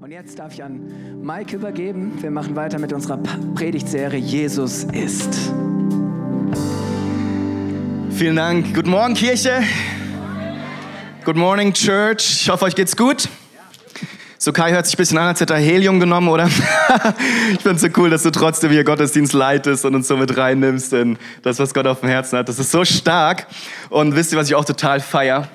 [0.00, 2.12] Und jetzt darf ich an Mike übergeben.
[2.20, 3.18] Wir machen weiter mit unserer
[3.54, 5.52] Predigtserie Jesus ist.
[8.10, 8.74] Vielen Dank.
[8.74, 9.62] Guten Morgen, Kirche.
[11.24, 12.42] Good morning, Church.
[12.42, 13.28] Ich hoffe, euch geht's gut.
[14.36, 16.46] So Kai hört sich ein bisschen an, als hätte er Helium genommen, oder?
[17.52, 20.36] ich finde es so cool, dass du trotzdem hier Gottesdienst leitest und uns so mit
[20.36, 22.48] reinnimmst in das, was Gott auf dem Herzen hat.
[22.48, 23.46] Das ist so stark.
[23.88, 25.48] Und wisst ihr, was ich auch total feier?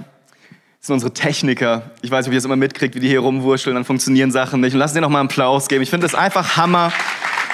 [0.79, 1.91] Das sind unsere Techniker.
[2.01, 4.61] Ich weiß nicht, ob ihr das immer mitkriegt, wie die hier rumwurscheln, dann funktionieren Sachen
[4.61, 4.73] nicht.
[4.73, 5.83] Und lass dir noch mal einen Applaus geben.
[5.83, 6.93] Ich finde es einfach Hammer,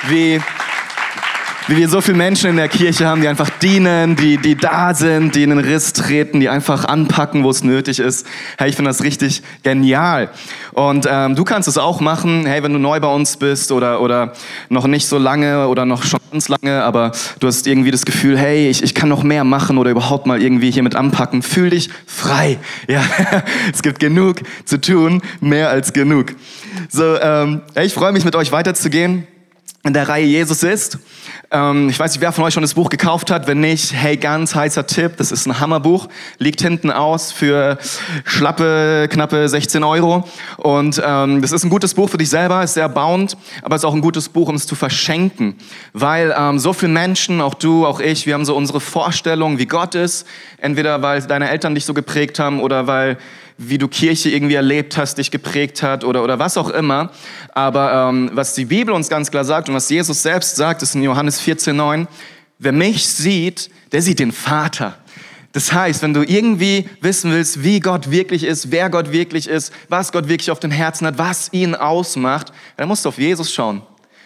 [0.08, 0.40] wie
[1.68, 4.94] wie wir so viele Menschen in der Kirche haben, die einfach dienen, die, die da
[4.94, 8.28] sind, die in den Riss treten, die einfach anpacken, wo es nötig ist.
[8.58, 10.30] Hey, ich finde das richtig genial.
[10.74, 12.46] Und ähm, du kannst es auch machen.
[12.46, 14.34] Hey, wenn du neu bei uns bist oder, oder
[14.70, 18.38] noch nicht so lange oder noch schon ganz lange, aber du hast irgendwie das Gefühl,
[18.38, 21.42] hey, ich, ich kann noch mehr machen oder überhaupt mal irgendwie hier mit anpacken.
[21.42, 22.60] Fühl dich frei.
[22.88, 23.02] Ja,
[23.74, 26.36] es gibt genug zu tun, mehr als genug.
[26.90, 29.26] So, ähm, ich freue mich mit euch weiterzugehen
[29.86, 30.98] in der Reihe Jesus ist.
[31.52, 33.46] Ähm, ich weiß nicht, wer von euch schon das Buch gekauft hat.
[33.46, 35.18] Wenn nicht, hey, ganz heißer Tipp.
[35.18, 36.08] Das ist ein Hammerbuch.
[36.40, 37.78] Liegt hinten aus für
[38.24, 40.28] schlappe, knappe 16 Euro.
[40.58, 43.82] Und ähm, das ist ein gutes Buch für dich selber, ist sehr bauend, aber es
[43.82, 45.56] ist auch ein gutes Buch, um es zu verschenken.
[45.94, 49.68] Weil ähm, so viele Menschen, auch du, auch ich, wir haben so unsere Vorstellung, wie
[49.68, 50.26] Gott ist.
[50.58, 53.18] Entweder weil deine Eltern dich so geprägt haben oder weil
[53.58, 57.12] wie du Kirche irgendwie erlebt hast, dich geprägt hat oder, oder was auch immer.
[57.54, 60.96] Aber ähm, was die Bibel uns ganz klar sagt und was Jesus selbst sagt, ist
[60.96, 62.08] in Johannes 14,9,
[62.60, 64.98] wer mich sieht, der sieht den Vater.
[65.54, 69.72] Das heißt, wenn du irgendwie wissen willst, wie Gott wirklich ist, wer Gott wirklich ist,
[69.88, 73.54] was Gott wirklich auf dem Herzen hat, was ihn ausmacht, dann musst du auf Jesus
[73.54, 73.82] schauen.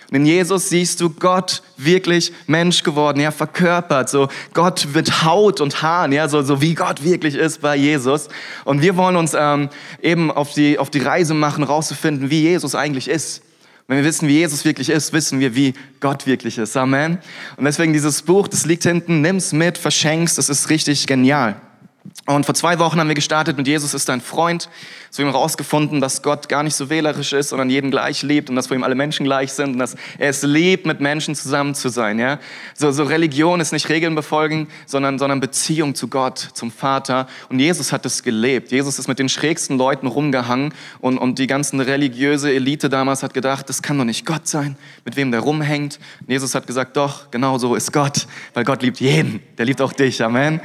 [0.09, 5.61] Und in Jesus siehst du Gott wirklich Mensch geworden, ja, verkörpert, so Gott mit Haut
[5.61, 8.27] und Haaren, ja, so, so wie Gott wirklich ist bei Jesus.
[8.65, 9.69] Und wir wollen uns ähm,
[10.01, 13.43] eben auf die, auf die Reise machen, rauszufinden, wie Jesus eigentlich ist.
[13.87, 16.75] Wenn wir wissen, wie Jesus wirklich ist, wissen wir, wie Gott wirklich ist.
[16.75, 17.19] Amen.
[17.57, 21.55] Und deswegen dieses Buch, das liegt hinten, nimm's mit, verschenkst, das ist richtig genial.
[22.35, 24.69] Und vor zwei Wochen haben wir gestartet mit Jesus ist dein Freund.
[25.09, 28.51] So haben wir herausgefunden, dass Gott gar nicht so wählerisch ist, sondern jeden gleich liebt
[28.51, 31.33] und dass vor ihm alle Menschen gleich sind und dass er es liebt, mit Menschen
[31.33, 32.19] zusammen zu sein.
[32.19, 32.37] Ja?
[32.75, 37.25] So, so Religion ist nicht Regeln befolgen, sondern, sondern Beziehung zu Gott, zum Vater.
[37.49, 38.71] Und Jesus hat es gelebt.
[38.71, 43.33] Jesus ist mit den schrägsten Leuten rumgehangen und, und die ganzen religiöse Elite damals hat
[43.33, 45.97] gedacht, das kann doch nicht Gott sein, mit wem der rumhängt.
[46.19, 49.41] Und Jesus hat gesagt, doch, genau so ist Gott, weil Gott liebt jeden.
[49.57, 50.23] Der liebt auch dich.
[50.23, 50.61] Amen.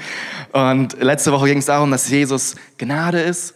[0.52, 3.53] Und letzte Woche ging es darum, dass Jesus Gnade ist.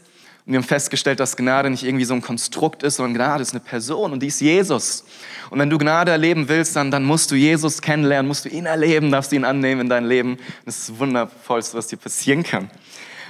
[0.47, 3.50] Und wir haben festgestellt, dass Gnade nicht irgendwie so ein Konstrukt ist, sondern Gnade ist
[3.50, 5.04] eine Person und die ist Jesus.
[5.50, 8.66] Und wenn du Gnade erleben willst, dann, dann musst du Jesus kennenlernen, musst du ihn
[8.66, 10.37] erleben, darfst du ihn annehmen in dein Leben.
[10.64, 12.70] Das ist das Wundervollste, was dir passieren kann.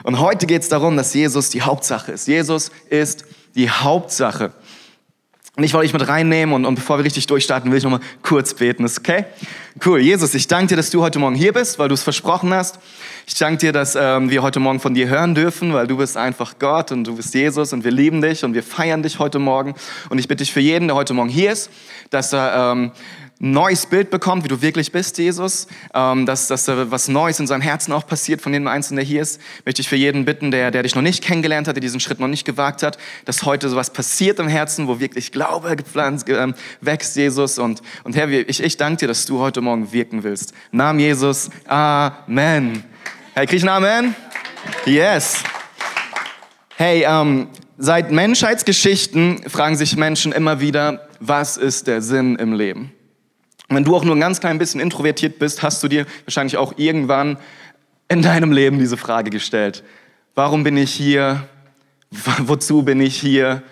[0.02, 2.28] Und heute geht es darum, dass Jesus die Hauptsache ist.
[2.28, 3.24] Jesus ist
[3.54, 4.52] die Hauptsache.
[5.58, 7.98] Und ich wollte dich mit reinnehmen und, und bevor wir richtig durchstarten, will ich nochmal
[8.22, 8.84] kurz beten.
[8.84, 9.24] Ist okay?
[9.84, 9.98] Cool.
[9.98, 12.78] Jesus, ich danke dir, dass du heute Morgen hier bist, weil du es versprochen hast.
[13.26, 16.16] Ich danke dir, dass ähm, wir heute Morgen von dir hören dürfen, weil du bist
[16.16, 19.40] einfach Gott und du bist Jesus und wir lieben dich und wir feiern dich heute
[19.40, 19.74] Morgen.
[20.10, 21.70] Und ich bitte dich für jeden, der heute Morgen hier ist,
[22.10, 22.92] dass er ähm,
[23.40, 27.60] neues Bild bekommt, wie du wirklich bist, Jesus, ähm, dass, dass was Neues in seinem
[27.60, 30.70] Herzen auch passiert von jedem Einzelnen, der hier ist, möchte ich für jeden bitten, der,
[30.70, 33.68] der dich noch nicht kennengelernt hat, der diesen Schritt noch nicht gewagt hat, dass heute
[33.68, 37.58] sowas passiert im Herzen, wo wirklich Glaube gepflanzt, ähm, wächst, Jesus.
[37.58, 40.52] Und, und Herr, ich, ich danke dir, dass du heute Morgen wirken willst.
[40.72, 42.82] Namen Jesus, Amen.
[43.34, 44.14] Hey, krieg ich einen Amen?
[44.84, 45.44] Yes.
[46.76, 52.92] Hey, ähm, seit Menschheitsgeschichten fragen sich Menschen immer wieder, was ist der Sinn im Leben?
[53.76, 56.74] Wenn du auch nur ein ganz klein bisschen introvertiert bist, hast du dir wahrscheinlich auch
[56.76, 57.36] irgendwann
[58.08, 59.84] in deinem Leben diese Frage gestellt.
[60.34, 61.46] Warum bin ich hier?
[62.38, 63.62] Wozu bin ich hier?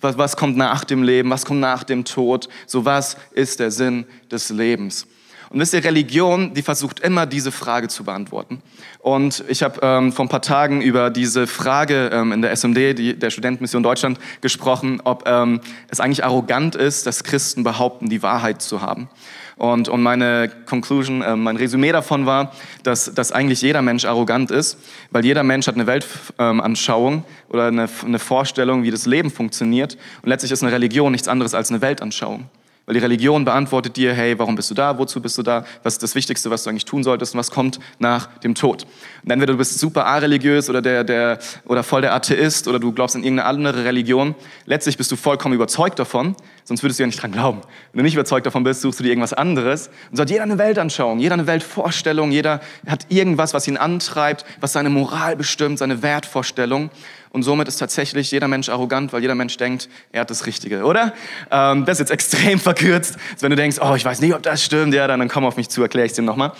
[0.00, 1.30] Was, was kommt nach dem Leben?
[1.30, 2.48] Was kommt nach dem Tod?
[2.66, 5.06] So was ist der Sinn des Lebens?
[5.50, 8.60] Und wisst ihr, Religion, die versucht immer diese Frage zu beantworten.
[8.98, 12.98] Und ich habe ähm, vor ein paar Tagen über diese Frage ähm, in der SMD,
[12.98, 18.22] die, der Studentenmission Deutschland, gesprochen, ob ähm, es eigentlich arrogant ist, dass Christen behaupten, die
[18.22, 19.08] Wahrheit zu haben.
[19.56, 22.52] Und, und meine Conclusion, äh, mein Resümee davon war,
[22.82, 24.78] dass, dass eigentlich jeder Mensch arrogant ist,
[25.10, 29.96] weil jeder Mensch hat eine Weltanschauung ähm, oder eine, eine Vorstellung, wie das Leben funktioniert.
[30.22, 32.46] Und letztlich ist eine Religion nichts anderes als eine Weltanschauung.
[32.86, 34.98] Weil die Religion beantwortet dir, hey, warum bist du da?
[34.98, 35.64] Wozu bist du da?
[35.82, 37.34] Was ist das Wichtigste, was du eigentlich tun solltest?
[37.34, 38.86] Und was kommt nach dem Tod?
[39.22, 42.92] Und entweder du bist super areligiös oder, der, der, oder voll der Atheist oder du
[42.92, 44.34] glaubst in irgendeine andere Religion.
[44.66, 47.62] Letztlich bist du vollkommen überzeugt davon, sonst würdest du ja nicht dran glauben.
[47.92, 49.88] Wenn du nicht überzeugt davon bist, suchst du dir irgendwas anderes.
[50.10, 54.44] Und so hat jeder eine Weltanschauung, jeder eine Weltvorstellung, jeder hat irgendwas, was ihn antreibt,
[54.60, 56.90] was seine Moral bestimmt, seine Wertvorstellung.
[57.34, 60.84] Und somit ist tatsächlich jeder Mensch arrogant, weil jeder Mensch denkt, er hat das Richtige,
[60.84, 61.12] oder?
[61.50, 63.16] Ähm, das ist jetzt extrem verkürzt.
[63.32, 65.44] Also wenn du denkst, oh, ich weiß nicht, ob das stimmt, ja, dann, dann komm
[65.44, 66.52] auf mich zu, erkläre ich es dir nochmal.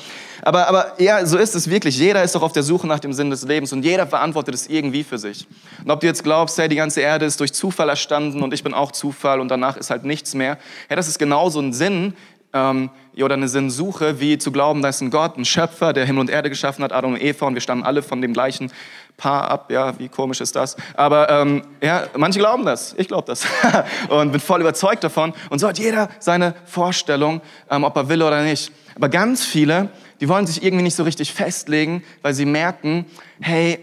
[0.42, 1.96] Aber, aber ja, so ist es wirklich.
[1.96, 4.66] Jeder ist doch auf der Suche nach dem Sinn des Lebens und jeder verantwortet es
[4.66, 5.46] irgendwie für sich.
[5.84, 8.64] Und ob du jetzt glaubst, hey, die ganze Erde ist durch Zufall erstanden und ich
[8.64, 10.58] bin auch Zufall und danach ist halt nichts mehr,
[10.90, 12.14] ja, das ist genauso ein Sinn,
[12.54, 16.20] ähm, oder eine Sinnsuche, wie zu glauben, da ist ein Gott, ein Schöpfer, der Himmel
[16.20, 18.72] und Erde geschaffen hat, Adam und Eva, und wir stammen alle von dem gleichen
[19.16, 19.70] Paar ab.
[19.70, 20.76] Ja, wie komisch ist das?
[20.94, 22.94] Aber ähm, ja, manche glauben das.
[22.98, 23.46] Ich glaube das.
[24.08, 25.32] und bin voll überzeugt davon.
[25.50, 27.40] Und so hat jeder seine Vorstellung,
[27.70, 28.72] ähm, ob er will oder nicht.
[28.96, 29.90] Aber ganz viele,
[30.20, 33.06] die wollen sich irgendwie nicht so richtig festlegen, weil sie merken,
[33.40, 33.78] hey,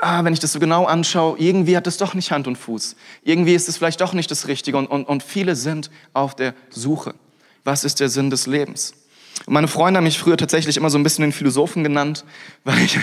[0.00, 2.96] ah, wenn ich das so genau anschaue, irgendwie hat das doch nicht Hand und Fuß.
[3.22, 4.76] Irgendwie ist es vielleicht doch nicht das Richtige.
[4.76, 7.14] Und, und, und viele sind auf der Suche
[7.64, 8.94] was ist der Sinn des Lebens?
[9.50, 12.24] Und meine Freunde haben mich früher tatsächlich immer so ein bisschen den Philosophen genannt,
[12.64, 13.00] weil ich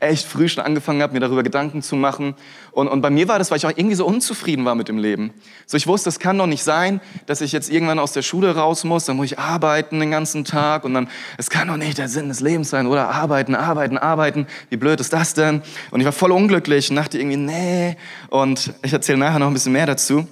[0.00, 2.34] echt früh schon angefangen habe, mir darüber Gedanken zu machen.
[2.70, 4.96] Und, und bei mir war das, weil ich auch irgendwie so unzufrieden war mit dem
[4.96, 5.34] Leben.
[5.66, 8.56] So, ich wusste, es kann doch nicht sein, dass ich jetzt irgendwann aus der Schule
[8.56, 11.98] raus muss, dann muss ich arbeiten den ganzen Tag und dann, es kann doch nicht
[11.98, 13.10] der Sinn des Lebens sein, oder?
[13.10, 14.46] Arbeiten, arbeiten, arbeiten.
[14.70, 15.60] Wie blöd ist das denn?
[15.90, 17.98] Und ich war voll unglücklich und dachte irgendwie, nee.
[18.30, 20.26] Und ich erzähle nachher noch ein bisschen mehr dazu.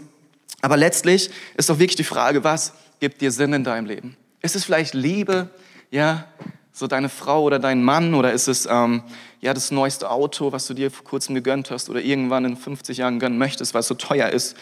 [0.62, 1.28] Aber letztlich
[1.58, 4.16] ist doch wirklich die Frage, was gibt dir Sinn in deinem Leben?
[4.42, 5.50] Ist es vielleicht Liebe,
[5.90, 6.26] ja,
[6.72, 9.02] so deine Frau oder dein Mann oder ist es ähm,
[9.40, 12.98] ja das neueste Auto, was du dir vor kurzem gegönnt hast oder irgendwann in 50
[12.98, 14.56] Jahren gönnen möchtest, weil es so teuer ist?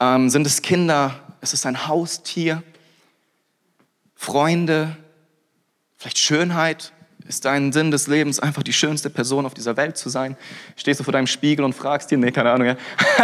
[0.00, 1.20] Ähm, sind es Kinder?
[1.40, 2.62] Ist es ein Haustier?
[4.14, 4.96] Freunde?
[5.96, 6.92] Vielleicht Schönheit?
[7.28, 10.36] Ist dein Sinn des Lebens einfach die schönste Person auf dieser Welt zu sein?
[10.76, 12.76] Stehst du vor deinem Spiegel und fragst dir, nee, keine Ahnung, ja.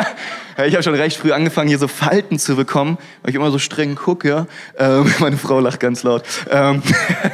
[0.65, 3.59] ich habe schon recht früh angefangen, hier so Falten zu bekommen, weil ich immer so
[3.59, 4.47] streng gucke.
[4.79, 6.23] Ähm, meine Frau lacht ganz laut.
[6.50, 6.83] Ähm,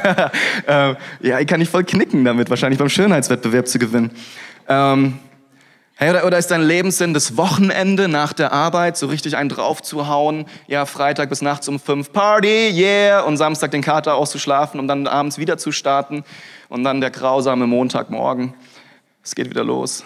[0.67, 4.11] ähm, ja, ich kann nicht voll knicken damit, wahrscheinlich beim Schönheitswettbewerb zu gewinnen.
[4.67, 5.19] Ähm,
[5.97, 10.43] Hey, oder, oder ist dein Lebenssinn das Wochenende nach der Arbeit, so richtig einen draufzuhauen?
[10.67, 13.21] Ja, Freitag bis nachts um fünf Party, yeah!
[13.21, 16.25] Und Samstag den Kater auszuschlafen, um dann abends wieder zu starten.
[16.67, 18.53] Und dann der grausame Montagmorgen.
[19.23, 20.03] Es geht wieder los.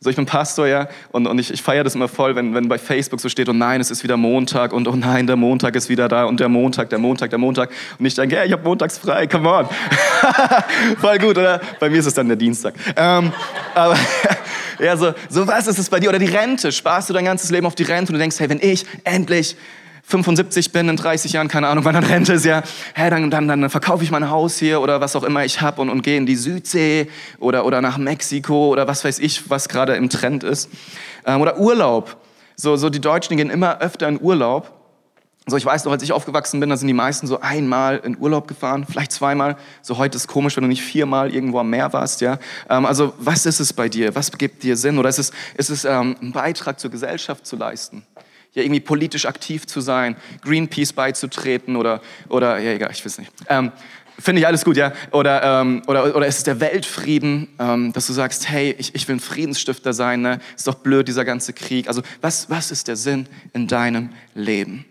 [0.00, 2.68] So, ich bin Pastor, ja, und, und ich, ich feiere das immer voll, wenn, wenn
[2.68, 5.76] bei Facebook so steht, oh nein, es ist wieder Montag und oh nein, der Montag
[5.76, 7.70] ist wieder da und der Montag, der Montag, der Montag.
[7.98, 9.68] Und ich denke, ja, ich habe montags frei, come on.
[10.98, 11.60] voll gut, oder?
[11.78, 12.74] Bei mir ist es dann der Dienstag.
[12.96, 13.32] Ähm,
[13.74, 13.96] aber
[14.82, 16.08] ja, so, so was ist es bei dir?
[16.08, 16.72] Oder die Rente.
[16.72, 19.56] Sparst du dein ganzes Leben auf die Rente und du denkst, hey, wenn ich endlich
[20.04, 22.62] 75 bin, in 30 Jahren, keine Ahnung, wann dann Rente ist, ja,
[22.94, 25.80] hey, dann, dann, dann verkaufe ich mein Haus hier oder was auch immer ich habe
[25.80, 27.08] und, und gehe in die Südsee
[27.38, 30.68] oder, oder nach Mexiko oder was weiß ich, was gerade im Trend ist.
[31.24, 32.16] Ähm, oder Urlaub.
[32.56, 34.81] So, so die Deutschen gehen immer öfter in Urlaub
[35.46, 38.16] so, ich weiß noch, als ich aufgewachsen bin, da sind die meisten so einmal in
[38.16, 39.56] Urlaub gefahren, vielleicht zweimal.
[39.82, 42.38] So heute ist komisch, wenn du nicht viermal irgendwo am Meer warst, ja.
[42.70, 44.14] Ähm, also, was ist es bei dir?
[44.14, 44.98] Was gibt dir Sinn?
[44.98, 48.06] Oder ist es, ist es ähm, ein Beitrag zur Gesellschaft zu leisten?
[48.54, 53.32] Ja, irgendwie politisch aktiv zu sein, Greenpeace beizutreten oder, oder, ja, egal, ich weiß nicht.
[53.48, 53.72] Ähm,
[54.18, 54.92] Finde ich alles gut, ja?
[55.10, 59.08] Oder, ähm, oder, oder ist es der Weltfrieden, ähm, dass du sagst, hey, ich, ich
[59.08, 60.38] will ein Friedensstifter sein, ne?
[60.54, 61.88] Ist doch blöd, dieser ganze Krieg.
[61.88, 64.84] Also, was, was ist der Sinn in deinem Leben?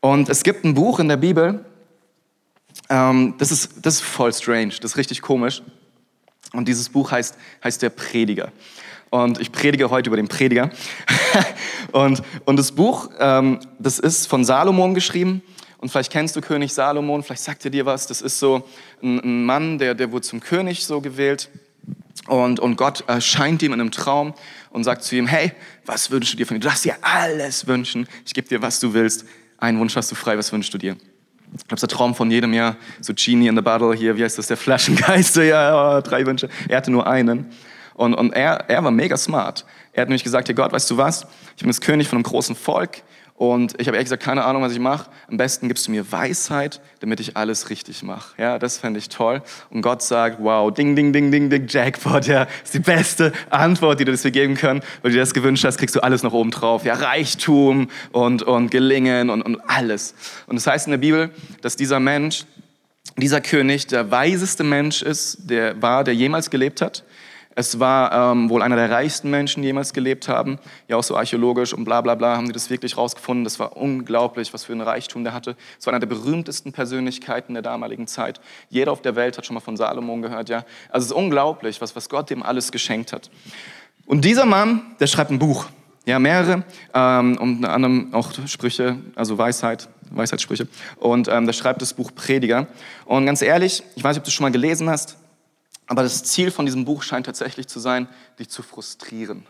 [0.00, 1.64] Und es gibt ein Buch in der Bibel,
[2.88, 5.62] ähm, das, ist, das ist voll strange, das ist richtig komisch.
[6.52, 8.52] Und dieses Buch heißt, heißt Der Prediger.
[9.10, 10.70] Und ich predige heute über den Prediger.
[11.92, 15.42] und, und das Buch, ähm, das ist von Salomon geschrieben.
[15.78, 18.06] Und vielleicht kennst du König Salomon, vielleicht sagt er dir was.
[18.06, 18.66] Das ist so
[19.02, 21.50] ein, ein Mann, der, der wurde zum König so gewählt.
[22.26, 24.34] Und, und Gott erscheint ihm in einem Traum
[24.70, 25.52] und sagt zu ihm, hey,
[25.86, 26.60] was wünschst du dir von mir?
[26.60, 28.06] Du darfst dir alles wünschen.
[28.26, 29.24] Ich gebe dir, was du willst.
[29.58, 30.96] Einen Wunsch hast du frei, was wünschst du dir?
[31.56, 34.38] Ich glaube, der Traum von jedem Jahr, so Genie in the Bottle hier, wie heißt
[34.38, 36.48] das, der Flaschengeist, so, ja, oh, drei Wünsche.
[36.68, 37.50] Er hatte nur einen.
[37.94, 39.64] Und, und er, er war mega smart.
[39.92, 41.26] Er hat nämlich gesagt, ja Gott, weißt du was?
[41.56, 43.02] Ich bin das König von einem großen Volk.
[43.38, 45.08] Und ich habe ehrlich gesagt keine Ahnung, was ich mache.
[45.28, 48.34] Am besten gibst du mir Weisheit, damit ich alles richtig mache.
[48.36, 49.42] Ja, das fände ich toll.
[49.70, 54.00] Und Gott sagt, wow, ding, ding, ding, ding, ding, Jackpot, ja, ist die beste Antwort,
[54.00, 56.32] die du dir geben können, weil du dir das gewünscht hast, kriegst du alles noch
[56.32, 56.84] oben drauf.
[56.84, 60.16] Ja, Reichtum und, und Gelingen und, und alles.
[60.48, 61.30] Und das heißt in der Bibel,
[61.60, 62.44] dass dieser Mensch,
[63.16, 67.04] dieser König der weiseste Mensch ist, der war, der jemals gelebt hat.
[67.58, 70.60] Es war ähm, wohl einer der reichsten Menschen, die jemals gelebt haben.
[70.86, 73.42] Ja, auch so archäologisch und bla bla bla haben die das wirklich rausgefunden.
[73.42, 75.56] Das war unglaublich, was für ein Reichtum der hatte.
[75.76, 78.40] Es war einer der berühmtesten Persönlichkeiten der damaligen Zeit.
[78.68, 80.58] Jeder auf der Welt hat schon mal von Salomon gehört, ja.
[80.88, 83.28] Also es ist unglaublich, was, was Gott dem alles geschenkt hat.
[84.06, 85.66] Und dieser Mann, der schreibt ein Buch.
[86.06, 86.62] Ja, mehrere,
[86.94, 90.68] ähm, unter anderem auch Sprüche, also Weisheit, Weisheitssprüche.
[91.00, 92.68] Und ähm, der schreibt das Buch Prediger.
[93.04, 95.16] Und ganz ehrlich, ich weiß nicht, ob du es schon mal gelesen hast,
[95.88, 99.46] aber das Ziel von diesem Buch scheint tatsächlich zu sein, dich zu frustrieren.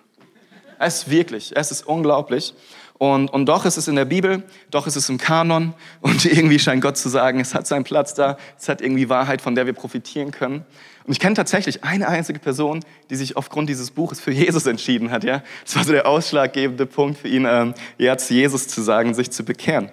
[0.79, 2.55] Es ist wirklich, es ist unglaublich.
[2.99, 6.59] Und, und doch ist es in der Bibel, doch ist es im Kanon und irgendwie
[6.59, 9.67] scheint Gott zu sagen, es hat seinen Platz da, es hat irgendwie Wahrheit, von der
[9.67, 10.65] wir profitieren können.
[11.05, 15.11] Und ich kenne tatsächlich eine einzige Person, die sich aufgrund dieses Buches für Jesus entschieden
[15.11, 15.25] hat.
[15.25, 19.15] Ja, das war so der ausschlaggebende Punkt für ihn, ähm, ja zu Jesus zu sagen,
[19.15, 19.91] sich zu bekehren.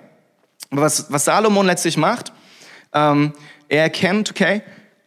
[0.72, 2.34] Aber was, was Salomon letztlich macht,
[2.92, 3.34] ähm,
[3.70, 4.62] er erkennt, okay,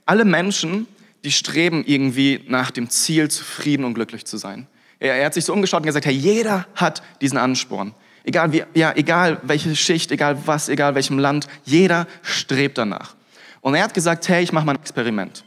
[0.07, 0.87] alle Menschen,
[1.25, 4.67] die streben irgendwie nach dem Ziel, zufrieden und glücklich zu sein.
[4.99, 7.95] Er, er hat sich so umgeschaut und gesagt, hey, jeder hat diesen Ansporn.
[8.25, 13.15] Egal, wie, ja, egal welche Schicht, egal was, egal welchem Land, jeder strebt danach.
[13.61, 15.45] Und er hat gesagt, hey, ich mache mal ein Experiment.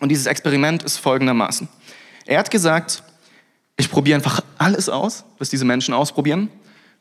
[0.00, 1.68] Und dieses Experiment ist folgendermaßen.
[2.26, 3.02] Er hat gesagt,
[3.76, 6.50] ich probiere einfach alles aus, was diese Menschen ausprobieren.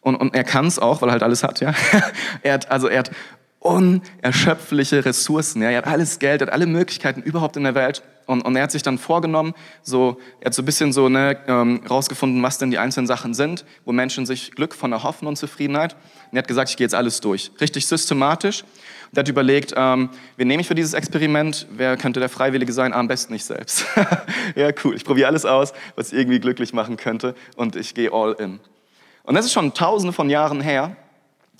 [0.01, 1.59] Und, und er kann es auch, weil er halt alles hat.
[1.59, 1.73] Ja?
[2.41, 3.11] er hat, also er hat
[3.59, 5.61] unerschöpfliche Ressourcen.
[5.61, 5.69] Ja?
[5.69, 8.03] Er hat alles Geld, er hat alle Möglichkeiten überhaupt in der Welt.
[8.25, 11.37] Und, und er hat sich dann vorgenommen, so, er hat so ein bisschen so ne,
[11.47, 15.35] ähm, rausgefunden, was denn die einzelnen Sachen sind, wo Menschen sich Glück von erhoffen und
[15.35, 15.93] Zufriedenheit.
[16.29, 17.51] Und er hat gesagt, ich gehe jetzt alles durch.
[17.59, 18.61] Richtig systematisch.
[19.09, 21.65] Und er hat überlegt, ähm, wen nehme ich für dieses Experiment?
[21.71, 22.93] Wer könnte der Freiwillige sein?
[22.93, 23.85] Ah, am besten ich selbst.
[24.55, 24.95] ja, cool.
[24.95, 27.33] Ich probiere alles aus, was irgendwie glücklich machen könnte.
[27.55, 28.59] Und ich gehe all in.
[29.23, 30.95] Und das ist schon tausende von Jahren her.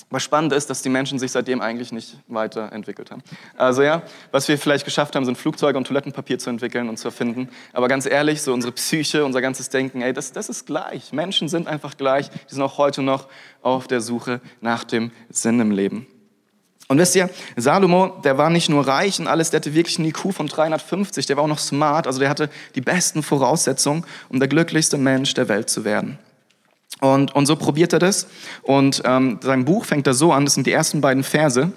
[0.10, 3.22] Was spannend ist, dass die Menschen sich seitdem eigentlich nicht weiterentwickelt haben.
[3.58, 4.02] Also ja,
[4.32, 7.50] was wir vielleicht geschafft haben, sind Flugzeuge und Toilettenpapier zu entwickeln und zu erfinden.
[7.74, 11.14] Aber ganz ehrlich, so unsere Psyche, unser ganzes Denken, ey, das, das ist gleich.
[11.14, 12.30] Menschen sind einfach gleich.
[12.30, 13.28] Die sind auch heute noch
[13.62, 16.08] auf der Suche nach dem Sinn im Leben.
[16.88, 20.08] Und wisst ihr, Salomo, der war nicht nur reich und alles, der hatte wirklich einen
[20.08, 24.40] IQ von 350, der war auch noch smart, also der hatte die besten Voraussetzungen, um
[24.40, 26.18] der glücklichste Mensch der Welt zu werden.
[27.02, 28.28] Und, und so probiert er das.
[28.62, 31.72] Und ähm, sein Buch fängt da so an, das sind die ersten beiden Verse.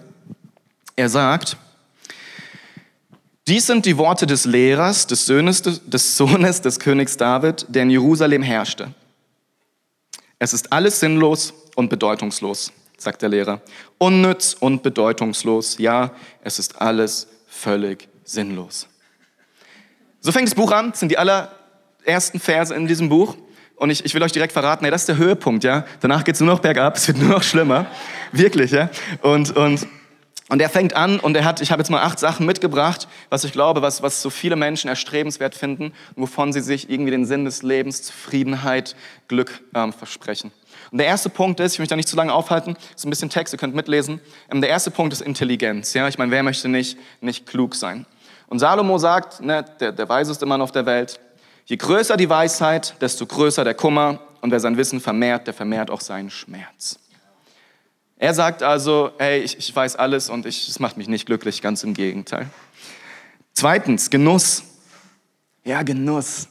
[0.97, 1.57] Er sagt,
[3.47, 7.91] dies sind die Worte des Lehrers, des Sohnes, des Sohnes des Königs David, der in
[7.91, 8.95] Jerusalem herrschte.
[10.39, 13.61] Es ist alles sinnlos und bedeutungslos, sagt der Lehrer.
[13.99, 15.79] Unnütz und bedeutungslos.
[15.79, 16.13] Ja,
[16.43, 18.89] es ist alles völlig sinnlos.
[20.21, 23.37] So fängt das Buch an, das sind die allerersten Verse in diesem Buch.
[23.83, 25.85] Und ich, ich will euch direkt verraten, ey, das ist der Höhepunkt, ja.
[25.99, 27.87] Danach geht's nur noch bergab, es wird nur noch schlimmer.
[28.31, 28.91] Wirklich, ja.
[29.23, 29.89] Und, und,
[30.49, 33.43] und er fängt an und er hat, ich habe jetzt mal acht Sachen mitgebracht, was
[33.43, 37.45] ich glaube, was, was so viele Menschen erstrebenswert finden wovon sie sich irgendwie den Sinn
[37.45, 38.95] des Lebens, Zufriedenheit,
[39.27, 40.53] Glück ähm, versprechen.
[40.93, 43.31] Und der erste Punkt ist, ich mich da nicht zu lange aufhalten, ist ein bisschen
[43.31, 44.21] Text, ihr könnt mitlesen.
[44.49, 45.93] Ähm, der erste Punkt ist Intelligenz.
[45.93, 48.07] Ja, ich meine, wer möchte nicht, nicht klug sein?
[48.47, 51.19] Und Salomo sagt, ne, der, der weiseste Mann auf der Welt,
[51.65, 54.21] Je größer die Weisheit, desto größer der Kummer.
[54.41, 56.99] Und wer sein Wissen vermehrt, der vermehrt auch seinen Schmerz.
[58.17, 61.83] Er sagt also, hey, ich, ich weiß alles und es macht mich nicht glücklich, ganz
[61.83, 62.49] im Gegenteil.
[63.53, 64.63] Zweitens, Genuss.
[65.65, 66.49] Ja, Genuss.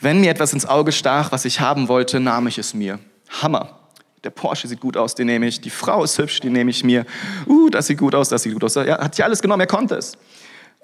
[0.00, 2.98] Wenn mir etwas ins Auge stach, was ich haben wollte, nahm ich es mir.
[3.42, 3.78] Hammer.
[4.24, 5.60] Der Porsche sieht gut aus, den nehme ich.
[5.60, 7.06] Die Frau ist hübsch, die nehme ich mir.
[7.46, 8.74] Uh, das sieht gut aus, das sieht gut aus.
[8.76, 10.18] Er hat sich alles genommen, er konnte es.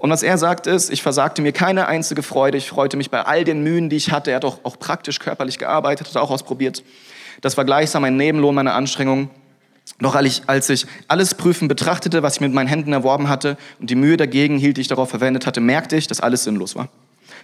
[0.02, 3.22] Und was er sagt ist, ich versagte mir keine einzige Freude, ich freute mich bei
[3.22, 4.30] all den Mühen, die ich hatte.
[4.32, 6.82] Er hat auch, auch praktisch körperlich gearbeitet, hat auch ausprobiert.
[7.40, 9.30] Das war gleichsam ein Nebenlohn meiner Anstrengungen.
[10.00, 13.94] Doch als ich alles prüfen betrachtete, was ich mit meinen Händen erworben hatte und die
[13.94, 16.88] Mühe dagegen hielt, die ich darauf verwendet hatte, merkte ich, dass alles sinnlos war.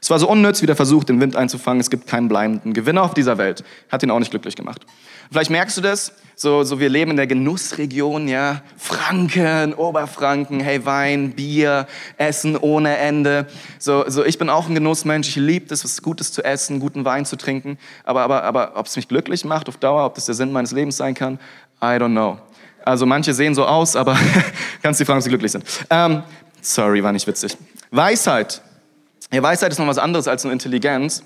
[0.01, 1.81] Es war so unnütz wie der Versuch, den Wind einzufangen.
[1.81, 3.65] Es gibt keinen bleibenden Gewinner auf dieser Welt.
[3.91, 4.87] Hat ihn auch nicht glücklich gemacht.
[5.31, 10.87] Vielleicht merkst du das, so, so wir leben in der Genussregion, ja, Franken, Oberfranken, hey,
[10.87, 11.87] Wein, Bier,
[12.17, 13.47] Essen ohne Ende.
[13.79, 17.05] So, so ich bin auch ein Genussmensch, ich liebe es, was Gutes zu essen, guten
[17.05, 20.27] Wein zu trinken, aber, aber, aber ob es mich glücklich macht auf Dauer, ob das
[20.27, 21.39] der Sinn meines Lebens sein kann,
[21.83, 22.39] I don't know.
[22.85, 24.17] Also manche sehen so aus, aber
[24.83, 25.65] kannst du fragen, ob sie glücklich sind.
[25.91, 26.23] Ähm,
[26.63, 27.57] sorry, war nicht witzig.
[27.91, 28.63] Weisheit.
[29.33, 31.23] Ja, Weisheit ist noch was anderes als nur Intelligenz.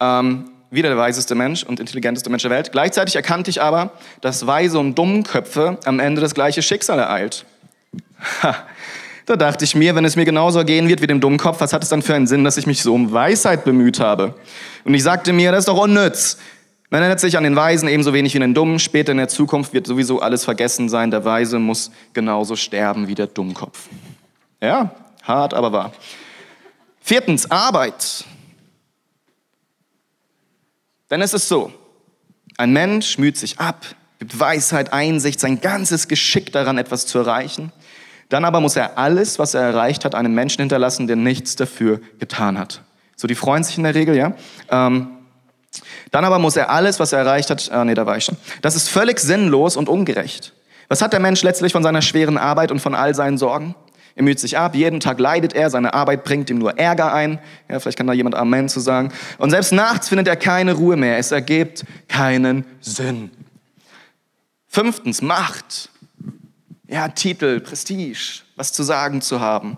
[0.00, 2.70] Ähm, wieder der weiseste Mensch und intelligenteste Mensch der Welt.
[2.70, 3.90] Gleichzeitig erkannte ich aber,
[4.20, 7.44] dass Weise und Dummköpfe am Ende das gleiche Schicksal ereilt.
[8.42, 8.54] Ha.
[9.26, 11.82] Da dachte ich mir, wenn es mir genauso gehen wird wie dem Dummkopf, was hat
[11.82, 14.34] es dann für einen Sinn, dass ich mich so um Weisheit bemüht habe?
[14.84, 16.38] Und ich sagte mir, das ist doch unnütz.
[16.90, 18.80] Man erinnert sich an den Weisen ebenso wenig wie an den Dummen.
[18.80, 21.12] Später in der Zukunft wird sowieso alles vergessen sein.
[21.12, 23.88] Der Weise muss genauso sterben wie der Dummkopf.
[24.60, 24.90] Ja,
[25.22, 25.92] hart, aber wahr.
[27.00, 28.24] Viertens, Arbeit.
[31.10, 31.72] Denn es ist so,
[32.56, 33.84] ein Mensch müht sich ab,
[34.18, 37.72] gibt Weisheit, Einsicht, sein ganzes Geschick daran, etwas zu erreichen.
[38.28, 42.00] Dann aber muss er alles, was er erreicht hat, einem Menschen hinterlassen, der nichts dafür
[42.18, 42.82] getan hat.
[43.16, 44.34] So, die freuen sich in der Regel, ja.
[44.70, 45.08] Ähm,
[46.10, 48.36] dann aber muss er alles, was er erreicht hat, ah, nee, da war ich schon.
[48.62, 50.52] Das ist völlig sinnlos und ungerecht.
[50.88, 53.74] Was hat der Mensch letztlich von seiner schweren Arbeit und von all seinen Sorgen?
[54.14, 57.38] Er müht sich ab, jeden Tag leidet er, seine Arbeit bringt ihm nur Ärger ein.
[57.68, 59.12] Ja, vielleicht kann da jemand Amen zu sagen.
[59.38, 61.18] Und selbst nachts findet er keine Ruhe mehr.
[61.18, 63.30] Es ergibt keinen Sinn.
[64.68, 65.90] Fünftens, Macht.
[66.88, 69.76] Ja, Titel, Prestige, was zu sagen zu haben.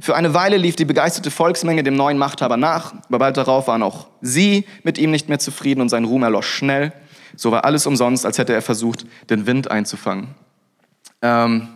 [0.00, 3.82] Für eine Weile lief die begeisterte Volksmenge dem neuen Machthaber nach, aber bald darauf waren
[3.82, 6.92] auch sie mit ihm nicht mehr zufrieden und sein Ruhm erlosch schnell.
[7.36, 10.34] So war alles umsonst, als hätte er versucht, den Wind einzufangen.
[11.22, 11.68] Ähm,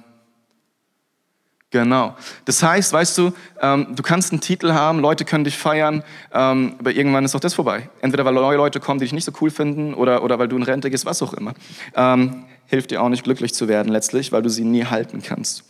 [1.71, 2.17] genau.
[2.45, 6.77] Das heißt, weißt du, ähm, du kannst einen Titel haben, Leute können dich feiern, ähm,
[6.79, 7.89] aber irgendwann ist auch das vorbei.
[8.01, 10.57] Entweder weil neue Leute kommen, die dich nicht so cool finden, oder, oder weil du
[10.57, 11.55] in Rente gehst, was auch immer.
[11.95, 15.65] Ähm, hilft dir auch nicht glücklich zu werden letztlich, weil du sie nie halten kannst.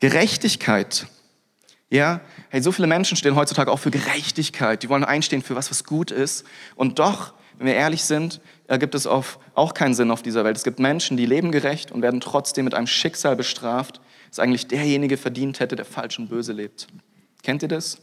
[0.00, 1.06] Gerechtigkeit
[1.90, 2.20] ja,
[2.50, 4.82] hey, so viele Menschen stehen heutzutage auch für Gerechtigkeit.
[4.84, 6.46] Die wollen einstehen für was, was gut ist.
[6.76, 8.40] Und doch, wenn wir ehrlich sind,
[8.78, 10.56] gibt es auch keinen Sinn auf dieser Welt.
[10.56, 14.66] Es gibt Menschen, die leben gerecht und werden trotzdem mit einem Schicksal bestraft, das eigentlich
[14.66, 16.86] derjenige verdient hätte, der falsch und böse lebt.
[17.42, 17.98] Kennt ihr das?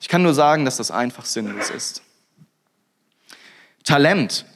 [0.00, 2.02] Ich kann nur sagen, dass das einfach sinnlos ist.
[3.84, 4.46] Talent.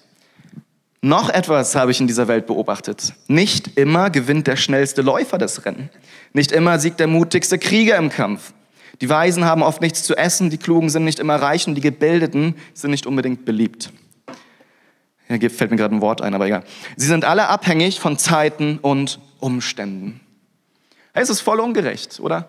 [1.02, 3.12] Noch etwas habe ich in dieser Welt beobachtet.
[3.26, 5.90] Nicht immer gewinnt der schnellste Läufer das Rennen.
[6.32, 8.54] Nicht immer siegt der mutigste Krieger im Kampf.
[9.02, 11.82] Die Weisen haben oft nichts zu essen, die Klugen sind nicht immer reich und die
[11.82, 13.92] Gebildeten sind nicht unbedingt beliebt.
[15.28, 16.64] Hier fällt mir gerade ein Wort ein, aber egal.
[16.96, 20.20] Sie sind alle abhängig von Zeiten und Umständen.
[21.16, 22.48] Hey, es ist voll ungerecht, oder?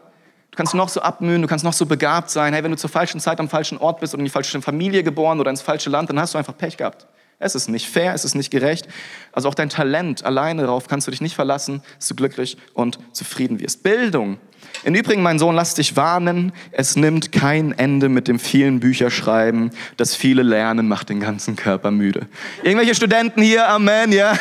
[0.49, 2.51] Du kannst noch so abmühen, du kannst noch so begabt sein.
[2.51, 5.03] Hey, wenn du zur falschen Zeit am falschen Ort bist oder in die falsche Familie
[5.03, 7.05] geboren oder ins falsche Land, dann hast du einfach Pech gehabt.
[7.37, 8.87] Es ist nicht fair, es ist nicht gerecht.
[9.31, 12.97] Also auch dein Talent alleine darauf kannst du dich nicht verlassen, dass du glücklich und
[13.11, 13.83] zufrieden wirst.
[13.83, 14.39] Bildung
[14.85, 19.71] im Übrigen, mein Sohn, lass dich warnen, es nimmt kein Ende mit dem vielen Bücherschreiben.
[19.97, 22.27] Das viele Lernen macht den ganzen Körper müde.
[22.61, 24.37] Irgendwelche Studenten hier, Amen, ja?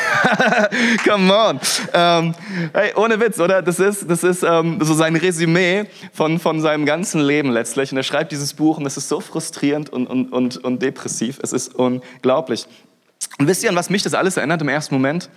[1.08, 1.60] Come on.
[1.94, 2.34] Ähm,
[2.74, 3.62] hey, ohne Witz, oder?
[3.62, 7.90] Das ist, das ist ähm, so sein Resümee von, von seinem ganzen Leben letztlich.
[7.90, 11.38] Und er schreibt dieses Buch und es ist so frustrierend und, und, und, und depressiv.
[11.42, 12.66] Es ist unglaublich.
[13.38, 15.28] Und wisst ihr, an was mich das alles erinnert im ersten Moment?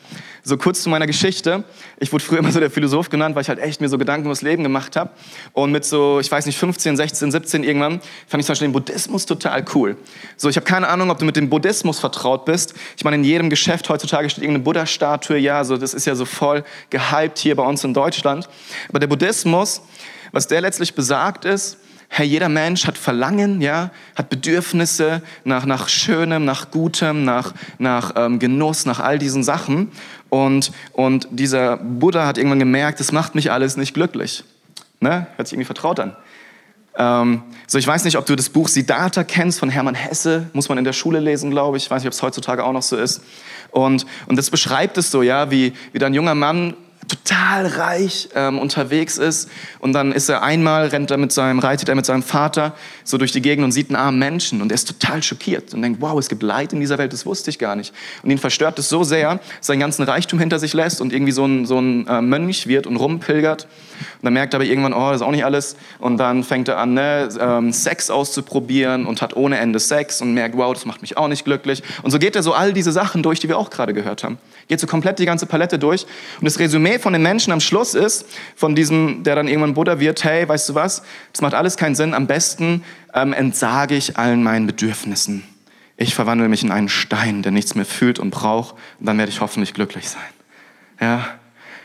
[0.43, 1.63] So kurz zu meiner Geschichte.
[1.99, 4.29] Ich wurde früher immer so der Philosoph genannt, weil ich halt echt mir so Gedanken
[4.29, 5.09] das Leben gemacht habe.
[5.53, 8.73] Und mit so, ich weiß nicht, 15, 16, 17 irgendwann, fand ich zum Beispiel den
[8.73, 9.97] Buddhismus total cool.
[10.35, 12.75] So, ich habe keine Ahnung, ob du mit dem Buddhismus vertraut bist.
[12.97, 15.37] Ich meine, in jedem Geschäft heutzutage steht irgendeine Buddha-Statue.
[15.37, 18.47] Ja, so, das ist ja so voll gehypt hier bei uns in Deutschland.
[18.89, 19.81] Aber der Buddhismus,
[20.31, 21.77] was der letztlich besagt ist,
[22.09, 28.13] Herr, jeder Mensch hat Verlangen, ja, hat Bedürfnisse nach, nach Schönem, nach Gutem, nach, nach
[28.15, 29.91] ähm, Genuss, nach all diesen Sachen.
[30.29, 34.43] Und, und dieser Buddha hat irgendwann gemerkt, das macht mich alles nicht glücklich.
[34.99, 35.27] Ne?
[35.35, 36.15] Hört sich irgendwie vertraut an.
[36.97, 40.69] Ähm, so, ich weiß nicht, ob du das Buch Siddhartha kennst von Hermann Hesse, muss
[40.69, 41.83] man in der Schule lesen, glaube ich.
[41.83, 43.21] Ich weiß nicht, ob es heutzutage auch noch so ist.
[43.69, 46.73] Und, und das beschreibt es so, ja, wie, wie ein junger Mann
[47.07, 51.89] total reich ähm, unterwegs ist und dann ist er einmal, rennt er mit seinem, reitet
[51.89, 54.75] er mit seinem Vater so durch die Gegend und sieht einen armen Menschen und er
[54.75, 57.59] ist total schockiert und denkt, wow, es gibt Leid in dieser Welt, das wusste ich
[57.59, 57.93] gar nicht.
[58.23, 61.31] Und ihn verstört es so sehr, dass seinen ganzen Reichtum hinter sich lässt und irgendwie
[61.31, 63.63] so ein, so ein äh, Mönch wird und rumpilgert.
[63.63, 65.75] Und dann merkt er aber irgendwann, oh, das ist auch nicht alles.
[65.99, 70.33] Und dann fängt er an, ne, ähm, Sex auszuprobieren und hat ohne Ende Sex und
[70.33, 71.83] merkt, wow, das macht mich auch nicht glücklich.
[72.03, 74.37] Und so geht er so all diese Sachen durch, die wir auch gerade gehört haben.
[74.67, 76.05] Geht so komplett die ganze Palette durch.
[76.39, 79.99] Und das Resümee von den Menschen am Schluss ist, von diesem, der dann irgendwann Buddha
[79.99, 82.83] wird, hey, weißt du was, das macht alles keinen Sinn, am besten
[83.13, 85.43] ähm, entsage ich allen meinen Bedürfnissen.
[85.97, 89.31] Ich verwandle mich in einen Stein, der nichts mehr fühlt und braucht, und dann werde
[89.31, 90.21] ich hoffentlich glücklich sein.
[90.99, 91.27] Ja,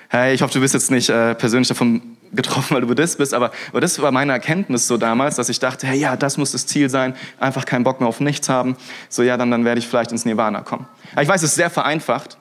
[0.09, 3.35] hey, ich hoffe, du bist jetzt nicht äh, persönlich davon getroffen, weil du Buddhist bist,
[3.35, 6.53] aber, aber das war meine Erkenntnis so damals, dass ich dachte, hey, ja, das muss
[6.53, 8.77] das Ziel sein, einfach keinen Bock mehr auf nichts haben,
[9.09, 10.87] so ja, dann, dann werde ich vielleicht ins Nirvana kommen.
[11.21, 12.39] Ich weiß, es ist sehr vereinfacht,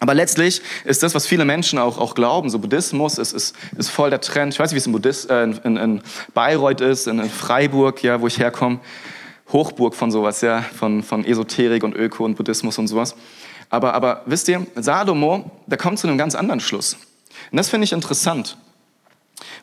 [0.00, 3.90] aber letztlich ist das, was viele Menschen auch, auch glauben, so Buddhismus ist, ist, ist
[3.90, 4.52] voll der Trend.
[4.52, 6.02] Ich weiß nicht, wie es in, Buddhist, äh, in, in
[6.34, 8.80] Bayreuth ist, in, in Freiburg, ja, wo ich herkomme.
[9.52, 13.16] Hochburg von sowas, ja, von, von Esoterik und Öko und Buddhismus und sowas.
[13.70, 16.94] Aber, aber wisst ihr, Salomo, der kommt zu einem ganz anderen Schluss.
[17.50, 18.56] Und das finde ich interessant.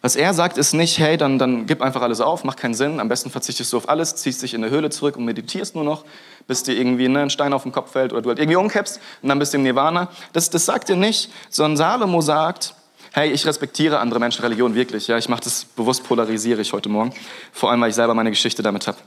[0.02, 3.00] Was er sagt, ist nicht, hey, dann, dann gib einfach alles auf, macht keinen Sinn,
[3.00, 5.84] am besten verzichtest du auf alles, ziehst dich in eine Höhle zurück und meditierst nur
[5.84, 6.06] noch,
[6.48, 9.00] bis dir irgendwie ne, ein Stein auf den Kopf fällt oder du halt irgendwie umkippst
[9.22, 10.10] und dann bist du im Nirvana.
[10.34, 12.76] Das, das sagt er nicht, sondern Salomo sagt,
[13.14, 15.08] hey, ich respektiere andere Menschen, Religion wirklich.
[15.08, 17.14] Ja, ich mache das bewusst, polarisiere ich heute Morgen,
[17.52, 18.98] vor allem, weil ich selber meine Geschichte damit habe.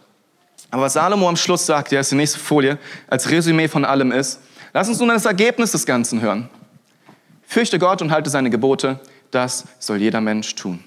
[0.70, 4.12] Aber was Salomo am Schluss sagt, ja, ist die nächste Folie, als Resümee von allem
[4.12, 4.40] ist,
[4.72, 6.51] lass uns nun das Ergebnis des Ganzen hören.
[7.46, 10.85] Fürchte Gott und halte seine Gebote, das soll jeder Mensch tun.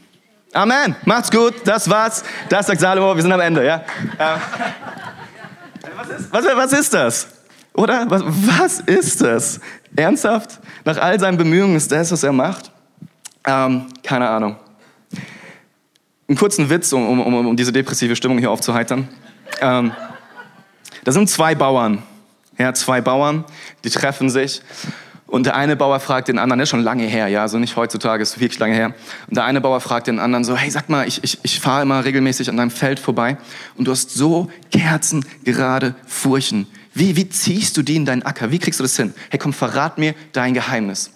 [0.54, 0.96] Amen.
[1.06, 1.54] Macht's gut.
[1.64, 2.24] Das war's.
[2.50, 3.16] Das sagt Salomo.
[3.16, 3.66] Wir sind am Ende.
[3.66, 3.86] Ja.
[6.30, 7.28] Was, ist, was, was ist das?
[7.74, 8.06] Oder?
[8.10, 9.60] Was, was ist das?
[9.96, 10.60] Ernsthaft?
[10.86, 12.72] Nach all seinen Bemühungen ist das, was er macht?
[13.46, 14.56] Ähm, keine Ahnung.
[16.28, 19.08] einen kurzen Witz, um, um, um diese depressive Stimmung hier aufzuheitern.
[19.62, 19.92] Ähm,
[21.04, 22.04] da sind zwei Bauern.
[22.58, 23.46] Ja, zwei Bauern,
[23.84, 24.62] die treffen sich.
[25.32, 27.78] Und der eine Bauer fragt den anderen, das ist schon lange her, ja, also nicht
[27.78, 28.94] heutzutage, ist wirklich lange her.
[29.30, 31.84] Und der eine Bauer fragt den anderen so, hey, sag mal, ich, ich, ich fahre
[31.84, 33.38] immer regelmäßig an deinem Feld vorbei
[33.78, 36.68] und du hast so kerzengerade Furchen.
[36.94, 38.52] Wie, wie ziehst du die in deinen Acker?
[38.52, 39.14] Wie kriegst du das hin?
[39.30, 41.12] Hey, komm, verrat mir dein Geheimnis.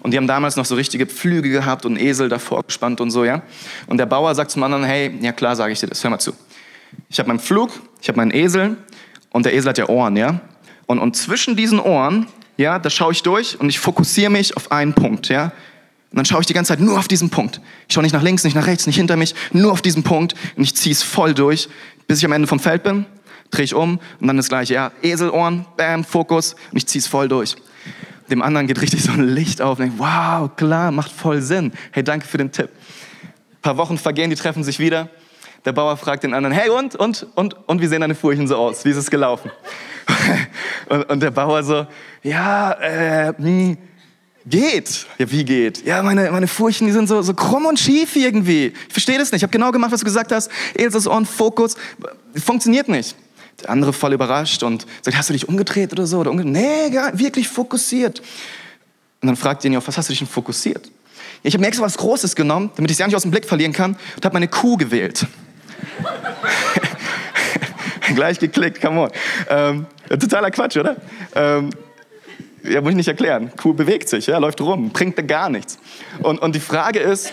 [0.00, 3.24] Und die haben damals noch so richtige Pflüge gehabt und Esel davor gespannt und so,
[3.24, 3.42] ja.
[3.86, 6.18] Und der Bauer sagt zum anderen, hey, ja klar, sage ich dir das, hör mal
[6.18, 6.32] zu.
[7.08, 7.70] Ich habe meinen Pflug,
[8.02, 8.78] ich habe meinen Esel
[9.30, 10.40] und der Esel hat ja Ohren, ja.
[10.86, 12.26] Und, und zwischen diesen Ohren
[12.60, 15.44] ja, da schaue ich durch und ich fokussiere mich auf einen Punkt, ja.
[15.44, 17.60] Und dann schaue ich die ganze Zeit nur auf diesen Punkt.
[17.88, 20.34] Ich schaue nicht nach links, nicht nach rechts, nicht hinter mich, nur auf diesen Punkt
[20.56, 21.68] und ich ziehe es voll durch,
[22.06, 23.06] bis ich am Ende vom Feld bin,
[23.50, 27.06] drehe ich um und dann das gleiche, ja, Eselohren, bam, Fokus und ich ziehe es
[27.06, 27.56] voll durch.
[28.28, 31.72] Dem anderen geht richtig so ein Licht auf und denkt, wow, klar, macht voll Sinn.
[31.92, 32.68] Hey, danke für den Tipp.
[33.22, 35.08] Ein paar Wochen vergehen, die treffen sich wieder.
[35.64, 38.56] Der Bauer fragt den anderen, hey und, und, und, und wie sehen deine Furchen so
[38.56, 38.84] aus?
[38.84, 39.50] Wie ist es gelaufen?
[40.88, 41.86] und, und der Bauer so,
[42.22, 43.76] ja, äh, hm,
[44.46, 45.06] geht.
[45.18, 45.84] Ja, wie geht?
[45.84, 48.72] Ja, meine, meine Furchen, die sind so, so krumm und schief irgendwie.
[48.88, 49.40] Ich verstehe das nicht.
[49.40, 50.50] Ich habe genau gemacht, was du gesagt hast.
[50.74, 51.76] Elsas Ohren, Fokus.
[52.34, 53.16] Funktioniert nicht.
[53.60, 56.20] Der andere voll überrascht und sagt, hast du dich umgedreht oder so?
[56.20, 56.52] Oder umgedreht?
[56.52, 58.20] Nee, gar, wirklich fokussiert.
[59.20, 60.90] Und dann fragt ihn auf was hast du dich denn fokussiert?
[61.42, 63.46] Ich habe mir extra was Großes genommen, damit ich sie ja nicht aus dem Blick
[63.46, 65.26] verlieren kann und habe meine Kuh gewählt.
[68.14, 69.10] Gleich geklickt, come on.
[69.48, 70.96] Ähm, totaler Quatsch, oder?
[71.34, 71.70] Ähm,
[72.64, 73.50] ja, muss ich nicht erklären.
[73.56, 75.78] Kuh bewegt sich, ja, läuft rum, bringt da gar nichts.
[76.22, 77.32] Und, und die Frage ist,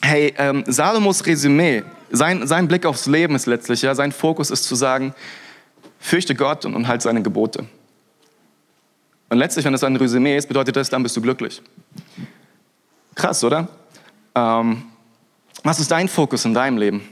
[0.00, 4.64] hey, ähm, Salomos Resümee, sein, sein Blick aufs Leben ist letztlich, ja, sein Fokus ist
[4.64, 5.14] zu sagen,
[5.98, 7.66] fürchte Gott und, und halt seine Gebote.
[9.30, 11.62] Und letztlich, wenn das ein Resümee ist, bedeutet das, dann bist du glücklich.
[13.14, 13.68] Krass, oder?
[14.34, 14.82] Ähm,
[15.62, 17.08] was ist dein Fokus in deinem Leben?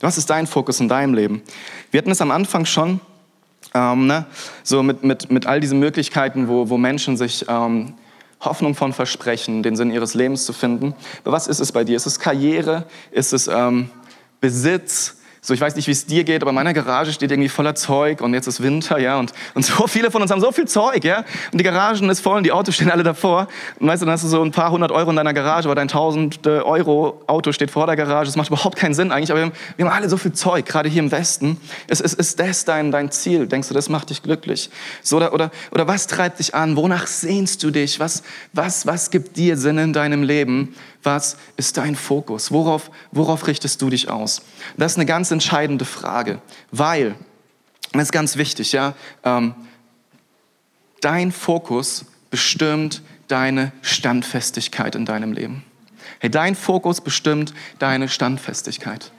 [0.00, 1.42] Was ist dein Fokus in deinem Leben?
[1.90, 3.00] Wir hatten es am Anfang schon,
[3.74, 4.26] ähm, ne?
[4.62, 7.94] so mit, mit, mit all diesen Möglichkeiten, wo, wo Menschen sich ähm,
[8.40, 10.94] Hoffnung von versprechen, den Sinn ihres Lebens zu finden.
[11.24, 11.96] Aber was ist es bei dir?
[11.96, 12.84] Ist es Karriere?
[13.10, 13.90] Ist es ähm,
[14.40, 15.16] Besitz?
[15.46, 17.76] So, ich weiß nicht, wie es dir geht, aber in meiner Garage steht irgendwie voller
[17.76, 20.66] Zeug und jetzt ist Winter, ja, und, und so viele von uns haben so viel
[20.66, 21.18] Zeug, ja,
[21.52, 23.46] und die Garagen ist voll und die Autos stehen alle davor.
[23.78, 25.76] Und weißt du, dann hast du so ein paar hundert Euro in deiner Garage, aber
[25.76, 28.26] dein tausend Euro Auto steht vor der Garage.
[28.26, 30.66] Das macht überhaupt keinen Sinn eigentlich, aber wir haben, wir haben alle so viel Zeug,
[30.66, 31.60] gerade hier im Westen.
[31.86, 33.46] Ist, ist, ist das dein, dein Ziel?
[33.46, 34.68] Denkst du, das macht dich glücklich?
[35.04, 36.76] So, oder, oder, oder was treibt dich an?
[36.76, 38.00] Wonach sehnst du dich?
[38.00, 40.74] Was, was, was gibt dir Sinn in deinem Leben?
[41.06, 42.50] Was ist dein Fokus?
[42.50, 44.42] Worauf, worauf richtest du dich aus?
[44.76, 46.42] Das ist eine ganz entscheidende Frage,
[46.72, 47.14] weil,
[47.92, 49.54] das ist ganz wichtig, ja, ähm,
[51.02, 55.64] dein Fokus bestimmt deine Standfestigkeit in deinem Leben.
[56.18, 59.12] Hey, dein Fokus bestimmt deine Standfestigkeit.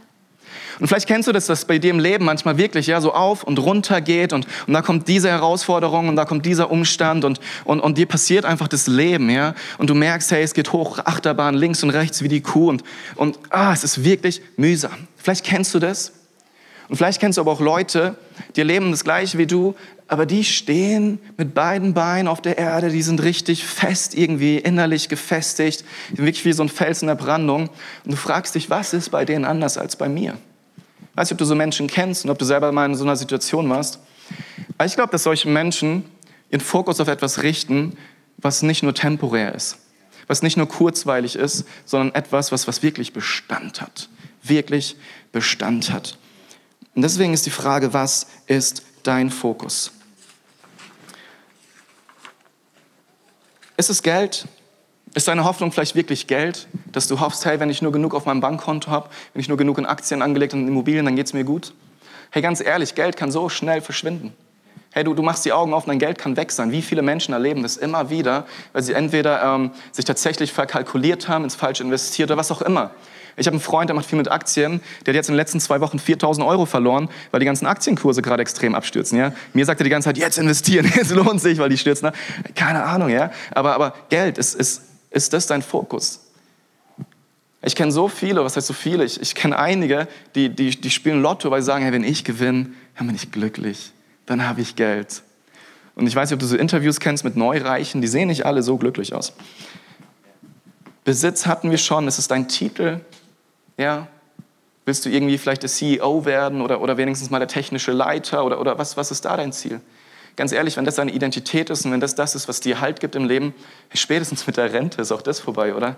[0.80, 3.44] Und vielleicht kennst du das, dass bei dir im Leben manchmal wirklich ja, so auf
[3.44, 7.40] und runter geht und, und da kommt diese Herausforderung und da kommt dieser Umstand und,
[7.64, 9.30] und, und dir passiert einfach das Leben.
[9.30, 9.56] Ja?
[9.80, 12.84] Und du merkst, hey, es geht hoch, Achterbahn, links und rechts wie die Kuh und,
[13.16, 15.08] und ah, es ist wirklich mühsam.
[15.16, 16.14] Vielleicht kennst du das.
[16.90, 18.16] Und vielleicht kennst du aber auch Leute,
[18.56, 19.76] die leben das gleiche wie du,
[20.08, 25.10] aber die stehen mit beiden Beinen auf der Erde, die sind richtig fest irgendwie innerlich
[25.10, 27.70] gefestigt, die sind wirklich wie so ein Fels in der Brandung.
[28.06, 30.38] Und du fragst dich, was ist bei denen anders als bei mir?
[31.18, 33.16] Weiß nicht, ob du so Menschen kennst und ob du selber mal in so einer
[33.16, 34.00] Situation warst.
[34.78, 36.06] Aber ich glaube, dass solche Menschen
[36.52, 37.98] ihren Fokus auf etwas richten,
[38.38, 39.80] was nicht nur temporär ist,
[40.28, 44.10] was nicht nur kurzweilig ist, sondern etwas, was, was wirklich Bestand hat.
[44.44, 44.96] Wirklich
[45.32, 46.20] Bestand hat.
[46.94, 49.92] Und deswegen ist die Frage, was ist dein Fokus?
[53.76, 54.48] Ist es Geld?
[55.18, 58.28] Ist deine Hoffnung vielleicht wirklich Geld, dass du hoffst, hey, wenn ich nur genug auf
[58.28, 61.26] meinem Bankkonto habe, wenn ich nur genug in Aktien angelegt und in Immobilien, dann geht
[61.26, 61.74] es mir gut?
[62.30, 64.32] Hey, ganz ehrlich, Geld kann so schnell verschwinden.
[64.92, 66.72] Hey, du, du machst die Augen auf, dein Geld kann weg sein.
[66.72, 71.46] Wie viele Menschen erleben das immer wieder, weil sie entweder ähm, sich tatsächlich verkalkuliert haben,
[71.46, 72.92] ins Falsche investiert oder was auch immer.
[73.38, 75.60] Ich habe einen Freund, der macht viel mit Aktien, der hat jetzt in den letzten
[75.60, 79.18] zwei Wochen 4000 Euro verloren, weil die ganzen Aktienkurse gerade extrem abstürzen.
[79.18, 79.34] Ja?
[79.54, 82.12] Mir sagt er die ganze Zeit, jetzt investieren, es lohnt sich, weil die stürzen.
[82.54, 83.32] Keine Ahnung, ja.
[83.56, 84.84] Aber, aber Geld ist, ist,
[85.18, 86.22] ist das dein Fokus?
[87.62, 89.04] Ich kenne so viele, was heißt so viele?
[89.04, 92.24] Ich, ich kenne einige, die, die, die spielen Lotto, weil sie sagen, hey, wenn ich
[92.24, 93.92] gewinne, dann bin ich glücklich.
[94.26, 95.24] Dann habe ich Geld.
[95.96, 98.64] Und ich weiß nicht, ob du so Interviews kennst mit Neureichen, die sehen nicht alle
[98.64, 99.34] so glücklich aus.
[101.04, 103.02] Besitz hatten wir schon, es ist dein Titel.
[103.78, 104.08] Ja,
[104.88, 108.62] Willst du irgendwie vielleicht der CEO werden oder, oder wenigstens mal der technische Leiter oder,
[108.62, 109.82] oder was, was ist da dein Ziel?
[110.38, 113.02] Ganz ehrlich, wenn das deine Identität ist und wenn das das ist, was dir Halt
[113.02, 113.54] gibt im Leben,
[113.94, 115.98] spätestens mit der Rente ist auch das vorbei, oder?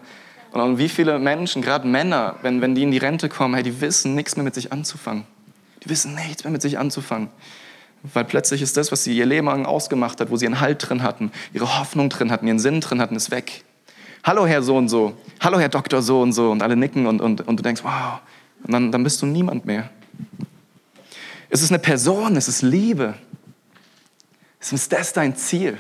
[0.52, 3.82] Und wie viele Menschen, gerade Männer, wenn, wenn die in die Rente kommen, hey, die
[3.82, 5.26] wissen nichts mehr mit sich anzufangen.
[5.84, 7.30] Die wissen nichts mehr mit sich anzufangen.
[8.02, 10.90] Weil plötzlich ist das, was sie ihr Leben lang ausgemacht hat, wo sie einen Halt
[10.90, 13.64] drin hatten, ihre Hoffnung drin hatten, ihren Sinn drin hatten, ist weg.
[14.24, 17.22] Hallo Herr so und so, hallo Herr Doktor so und so und alle nicken und,
[17.22, 18.20] und, und du denkst, wow,
[18.64, 19.90] und dann, dann bist du niemand mehr.
[21.50, 23.16] Es ist eine Person, es ist Liebe.
[24.60, 25.78] Ist das dein Ziel?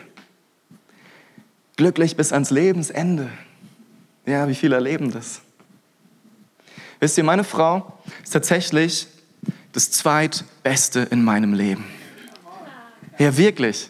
[1.76, 3.30] Glücklich bis ans Lebensende.
[4.26, 5.42] Ja, wie viele erleben das?
[7.00, 9.08] Wisst ihr, meine Frau ist tatsächlich
[9.72, 11.86] das zweitbeste in meinem Leben.
[13.18, 13.90] Ja, wirklich.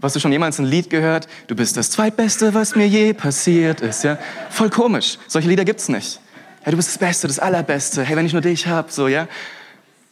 [0.00, 1.28] Hast du schon jemals ein Lied gehört?
[1.46, 4.04] Du bist das zweitbeste, was mir je passiert ist.
[4.04, 4.18] Ja,
[4.50, 5.18] voll komisch.
[5.28, 6.20] Solche Lieder gibt's nicht.
[6.60, 8.02] Hey, du bist das Beste, das Allerbeste.
[8.02, 9.28] Hey, wenn ich nur dich hab, so ja.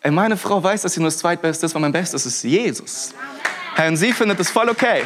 [0.01, 3.15] Ey, meine Frau weiß, dass sie nur das zweitbeste ist, weil mein Bestes ist Jesus.
[3.79, 5.03] Und sie findet das voll okay.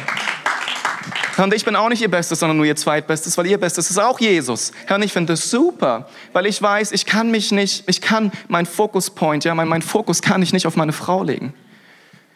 [1.37, 3.99] Und ich bin auch nicht ihr Bestes, sondern nur ihr Zweitbestes, weil ihr Bestes ist
[3.99, 4.71] auch Jesus.
[4.87, 8.31] Herr, und ich finde das super, weil ich weiß, ich kann mich nicht, ich kann
[8.47, 11.53] mein Fokuspoint, ja, mein, mein Fokus kann ich nicht auf meine Frau legen.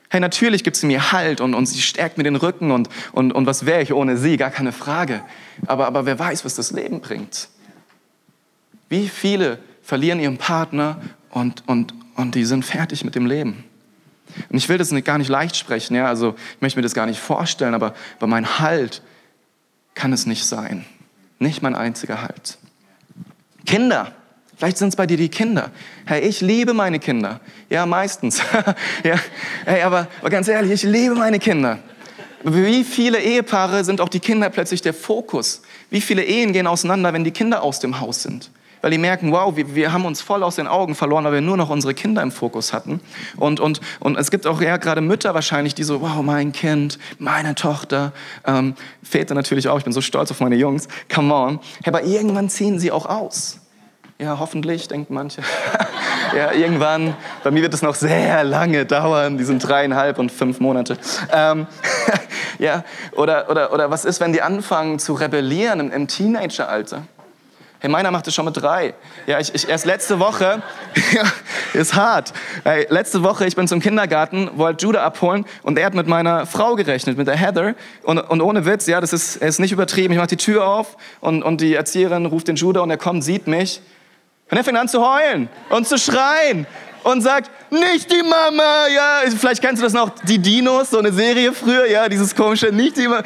[0.09, 3.31] Hey, natürlich gibt sie mir Halt und, und sie stärkt mir den Rücken und, und,
[3.31, 4.37] und was wäre ich ohne sie?
[4.37, 5.21] Gar keine Frage.
[5.65, 7.47] Aber, aber wer weiß, was das Leben bringt.
[8.89, 13.63] Wie viele verlieren ihren Partner und, und, und die sind fertig mit dem Leben?
[14.49, 17.05] Und ich will das gar nicht leicht sprechen, ja, also ich möchte mir das gar
[17.05, 19.01] nicht vorstellen, aber, aber mein Halt
[19.93, 20.85] kann es nicht sein.
[21.39, 22.57] Nicht mein einziger Halt.
[23.65, 24.13] Kinder,
[24.61, 25.71] Vielleicht sind es bei dir die Kinder.
[26.05, 27.39] Hey, ich liebe meine Kinder.
[27.67, 28.43] Ja, meistens.
[29.03, 29.15] ja,
[29.65, 31.79] hey, aber, aber ganz ehrlich, ich liebe meine Kinder.
[32.43, 35.63] Wie viele Ehepaare sind auch die Kinder plötzlich der Fokus?
[35.89, 38.51] Wie viele Ehen gehen auseinander, wenn die Kinder aus dem Haus sind?
[38.81, 41.41] Weil die merken, wow, wir, wir haben uns voll aus den Augen verloren, weil wir
[41.41, 42.99] nur noch unsere Kinder im Fokus hatten.
[43.37, 46.97] Und, und, und es gibt auch ja, gerade Mütter wahrscheinlich, die so, wow, mein Kind,
[47.19, 48.11] meine Tochter,
[48.45, 51.59] ähm, Väter natürlich auch, ich bin so stolz auf meine Jungs, come on.
[51.85, 53.61] Aber irgendwann ziehen sie auch aus.
[54.21, 55.41] Ja, hoffentlich, denken manche.
[56.35, 57.15] ja, irgendwann.
[57.43, 59.39] Bei mir wird es noch sehr lange dauern.
[59.39, 60.95] Die sind dreieinhalb und fünf Monate.
[61.33, 61.65] Ähm,
[62.59, 67.01] ja, oder, oder, oder was ist, wenn die anfangen zu rebellieren im, im Teenageralter?
[67.83, 68.93] Hey, meiner macht es schon mit drei.
[69.25, 70.61] Ja, ich, ich erst letzte Woche,
[71.73, 72.31] ist hart.
[72.63, 76.45] Hey, letzte Woche, ich bin zum Kindergarten, wollte Judah abholen und er hat mit meiner
[76.45, 77.73] Frau gerechnet, mit der Heather.
[78.03, 80.13] Und, und ohne Witz, ja, das ist, ist nicht übertrieben.
[80.13, 83.23] Ich mache die Tür auf und, und die Erzieherin ruft den Judah und er kommt,
[83.23, 83.81] sieht mich
[84.51, 86.67] und er fängt an zu heulen und zu schreien
[87.03, 91.11] und sagt, nicht die Mama, ja, vielleicht kennst du das noch, die Dinos, so eine
[91.11, 93.23] Serie früher, ja, dieses komische, nicht die Mama.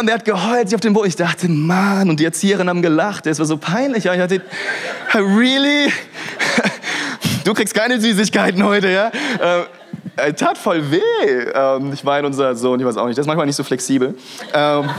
[0.00, 1.08] Und er hat geheult sich auf den Boden.
[1.08, 4.06] Ich dachte, Mann, und die Erzieherin haben gelacht, es war so peinlich.
[4.06, 4.42] Ich dachte,
[5.14, 5.92] really?
[7.42, 9.10] Du kriegst keine Süßigkeiten heute, ja?
[10.16, 11.00] Äh, tat voll weh.
[11.54, 14.14] Ähm, ich meine, unser Sohn, ich weiß auch nicht, der ist manchmal nicht so flexibel.
[14.52, 14.90] Ähm,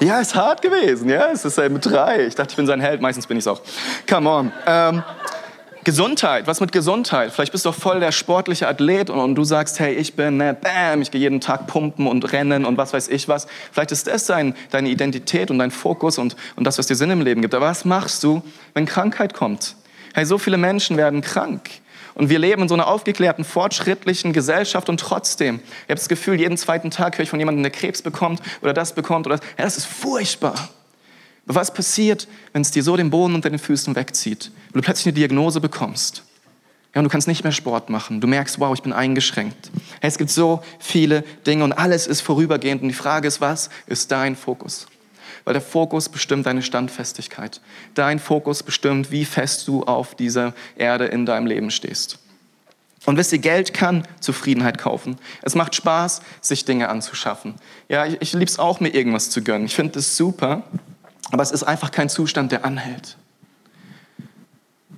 [0.00, 1.08] ja, ist hart gewesen.
[1.08, 2.26] Ja, es ist mit drei.
[2.26, 3.00] Ich dachte, ich bin sein Held.
[3.00, 3.60] Meistens bin ich es auch.
[4.08, 4.52] Come on.
[4.66, 5.02] Ähm,
[5.84, 7.32] Gesundheit, was mit Gesundheit?
[7.32, 10.54] Vielleicht bist du voll der sportliche Athlet und, und du sagst, hey, ich bin, ne,
[10.54, 13.48] bam, ich gehe jeden Tag pumpen und rennen und was weiß ich was.
[13.72, 17.10] Vielleicht ist das dein, deine Identität und dein Fokus und, und das, was dir Sinn
[17.10, 17.52] im Leben gibt.
[17.52, 18.42] Aber was machst du,
[18.74, 19.74] wenn Krankheit kommt?
[20.14, 21.68] Hey, so viele Menschen werden krank.
[22.14, 26.38] Und wir leben in so einer aufgeklärten, fortschrittlichen Gesellschaft und trotzdem, ich habe das Gefühl,
[26.38, 29.46] jeden zweiten Tag höre ich von jemandem, der Krebs bekommt oder das bekommt oder das.
[29.58, 30.68] Ja, das ist furchtbar.
[31.46, 34.50] Aber was passiert, wenn es dir so den Boden unter den Füßen wegzieht?
[34.70, 36.22] Wenn du plötzlich eine Diagnose bekommst.
[36.94, 38.20] Ja, und du kannst nicht mehr Sport machen.
[38.20, 39.70] Du merkst, wow, ich bin eingeschränkt.
[40.00, 42.82] Hey, es gibt so viele Dinge und alles ist vorübergehend.
[42.82, 44.86] Und die Frage ist, was ist dein Fokus?
[45.44, 47.60] Weil der Fokus bestimmt deine Standfestigkeit.
[47.94, 52.18] Dein Fokus bestimmt, wie fest du auf dieser Erde in deinem Leben stehst.
[53.04, 55.16] Und wisst ihr, Geld kann Zufriedenheit kaufen.
[55.40, 57.54] Es macht Spaß, sich Dinge anzuschaffen.
[57.88, 59.64] Ja, ich, ich es auch, mir irgendwas zu gönnen.
[59.64, 60.62] Ich finde das super,
[61.32, 63.16] aber es ist einfach kein Zustand, der anhält.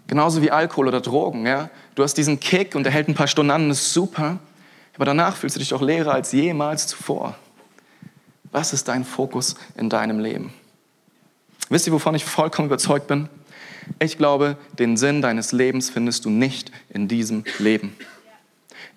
[0.08, 1.46] Genauso wie Alkohol oder Drogen.
[1.46, 1.70] Ja?
[1.94, 4.40] Du hast diesen Kick und der hält ein paar Stunden an, das ist super,
[4.96, 7.36] aber danach fühlst du dich doch leerer als jemals zuvor.
[8.50, 10.52] Was ist dein Fokus in deinem Leben?
[11.70, 13.28] Wisst ihr, wovon ich vollkommen überzeugt bin?
[14.00, 17.96] Ich glaube, den Sinn deines Lebens findest du nicht in diesem Leben.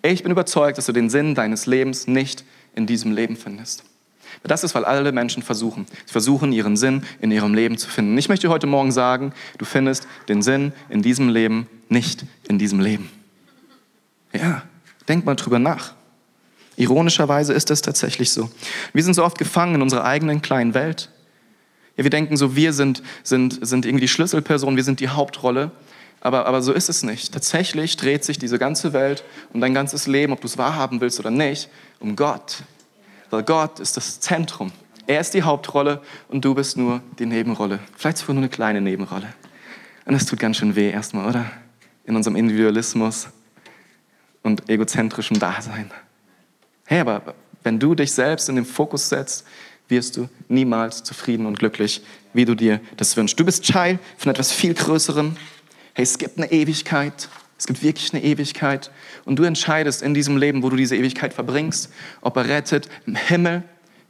[0.01, 3.83] Ich bin überzeugt, dass du den Sinn deines Lebens nicht in diesem Leben findest.
[4.43, 5.85] Das ist, weil alle Menschen versuchen.
[6.05, 8.17] Sie versuchen, ihren Sinn in ihrem Leben zu finden.
[8.17, 12.79] Ich möchte heute Morgen sagen, du findest den Sinn in diesem Leben nicht in diesem
[12.79, 13.09] Leben.
[14.33, 14.63] Ja,
[15.07, 15.93] denk mal drüber nach.
[16.75, 18.49] Ironischerweise ist es tatsächlich so.
[18.93, 21.09] Wir sind so oft gefangen in unserer eigenen kleinen Welt.
[21.97, 25.71] Ja, wir denken so, wir sind, sind, sind irgendwie die Schlüsselperson, wir sind die Hauptrolle.
[26.19, 27.31] Aber, aber so ist es nicht.
[27.31, 29.23] Tatsächlich dreht sich diese ganze Welt
[29.53, 31.69] und dein ganzes Leben, ob du es wahrhaben willst oder nicht,
[31.99, 32.63] um Gott.
[33.29, 34.71] Weil Gott ist das Zentrum.
[35.05, 37.79] Er ist die Hauptrolle und du bist nur die Nebenrolle.
[37.95, 39.33] Vielleicht sogar nur eine kleine Nebenrolle.
[40.05, 41.51] Und das tut ganz schön weh erstmal, oder?
[42.05, 43.27] In unserem Individualismus
[44.43, 45.91] und egozentrischem Dasein.
[46.85, 49.45] Hey, aber wenn du dich selbst in den Fokus setzt,
[49.89, 52.01] wirst du niemals zufrieden und glücklich,
[52.33, 53.39] wie du dir das wünschst.
[53.39, 55.35] Du bist Teil von etwas viel Größerem.
[55.93, 57.29] Hey, es gibt eine Ewigkeit.
[57.57, 58.91] Es gibt wirklich eine Ewigkeit.
[59.25, 61.91] Und du entscheidest in diesem Leben, wo du diese Ewigkeit verbringst,
[62.21, 63.63] ob er rettet im Himmel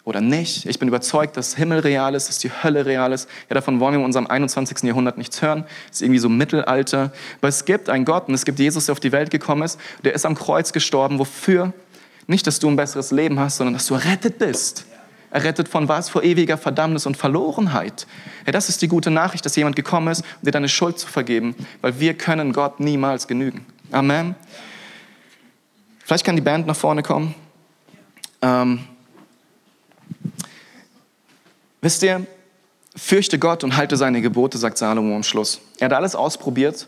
[0.03, 0.65] oder nicht.
[0.65, 3.29] Ich bin überzeugt, dass Himmel real ist, dass die Hölle real ist.
[3.49, 4.83] Ja, davon wollen wir in unserem 21.
[4.83, 5.65] Jahrhundert nichts hören.
[5.88, 7.12] Das ist irgendwie so Mittelalter.
[7.39, 9.79] Aber es gibt einen Gott und es gibt Jesus, der auf die Welt gekommen ist.
[10.03, 11.19] Der ist am Kreuz gestorben.
[11.19, 11.73] Wofür?
[12.25, 14.86] Nicht, dass du ein besseres Leben hast, sondern dass du errettet bist.
[15.31, 16.09] Errettet von was?
[16.09, 18.07] Vor ewiger Verdammnis und Verlorenheit.
[18.45, 21.07] Ja, das ist die gute Nachricht, dass jemand gekommen ist, um dir deine Schuld zu
[21.07, 23.65] vergeben, weil wir können Gott niemals genügen.
[23.91, 24.35] Amen.
[26.03, 27.35] Vielleicht kann die Band nach vorne kommen.
[28.41, 28.79] Ähm,
[31.81, 32.25] Wisst ihr,
[32.95, 35.61] fürchte Gott und halte seine Gebote, sagt Salomo am Schluss.
[35.79, 36.87] Er hat alles ausprobiert.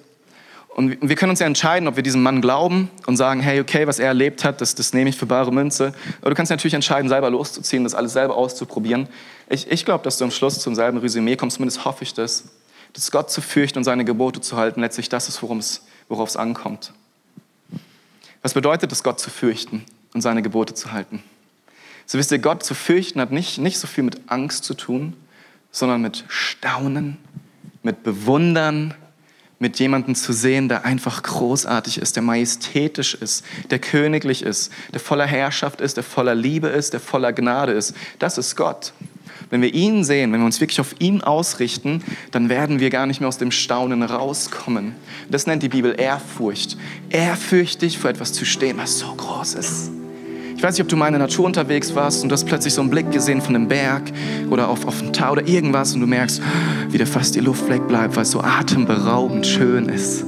[0.80, 3.86] Und wir können uns ja entscheiden, ob wir diesem Mann glauben und sagen, hey, okay,
[3.86, 5.92] was er erlebt hat, das, das nehme ich für bare Münze.
[6.22, 9.10] Oder du kannst natürlich entscheiden, selber loszuziehen, das alles selber auszuprobieren.
[9.50, 12.46] Ich, ich glaube, dass du am Schluss zum selben Resümee kommst, zumindest hoffe ich das,
[12.94, 16.94] dass Gott zu fürchten und seine Gebote zu halten, letztlich das ist, worauf es ankommt.
[18.42, 21.22] Was bedeutet es, Gott zu fürchten und seine Gebote zu halten?
[22.06, 25.18] So wisst ihr, Gott zu fürchten hat nicht, nicht so viel mit Angst zu tun,
[25.72, 27.18] sondern mit Staunen,
[27.84, 28.94] mit Bewundern,
[29.60, 35.02] mit jemandem zu sehen, der einfach großartig ist, der majestätisch ist, der königlich ist, der
[35.02, 37.94] voller Herrschaft ist, der voller Liebe ist, der voller Gnade ist.
[38.18, 38.94] Das ist Gott.
[39.50, 43.06] Wenn wir ihn sehen, wenn wir uns wirklich auf ihn ausrichten, dann werden wir gar
[43.06, 44.96] nicht mehr aus dem Staunen rauskommen.
[45.30, 46.78] Das nennt die Bibel Ehrfurcht.
[47.10, 49.99] Ehrfürchtig vor etwas zu stehen, was so groß ist.
[50.60, 52.74] Ich weiß nicht, ob du mal in der Natur unterwegs warst und du hast plötzlich
[52.74, 54.12] so einen Blick gesehen von einem Berg
[54.50, 56.42] oder auf, auf einen Tau oder irgendwas und du merkst,
[56.90, 60.26] wie dir fast die Luft wegbleibt, weil es so atemberaubend schön ist.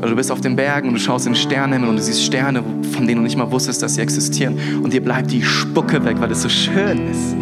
[0.00, 2.24] Oder du bist auf den Bergen und du schaust in den Sternenhimmel und du siehst
[2.24, 4.58] Sterne, von denen du nicht mal wusstest, dass sie existieren.
[4.82, 7.36] Und dir bleibt die Spucke weg, weil es so schön ist.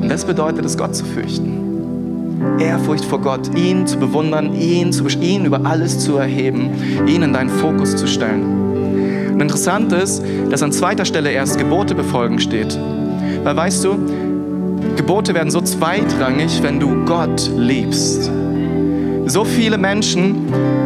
[0.00, 2.56] Und das bedeutet es, Gott zu fürchten.
[2.60, 6.70] Ehrfurcht vor Gott, ihn zu bewundern, ihn, zu, ihn über alles zu erheben,
[7.06, 8.73] ihn in deinen Fokus zu stellen.
[9.34, 12.78] Und interessant ist, dass an zweiter Stelle erst Gebote befolgen steht.
[13.42, 13.98] Weil weißt du,
[14.96, 18.30] Gebote werden so zweitrangig, wenn du Gott liebst.
[19.26, 20.36] So viele Menschen,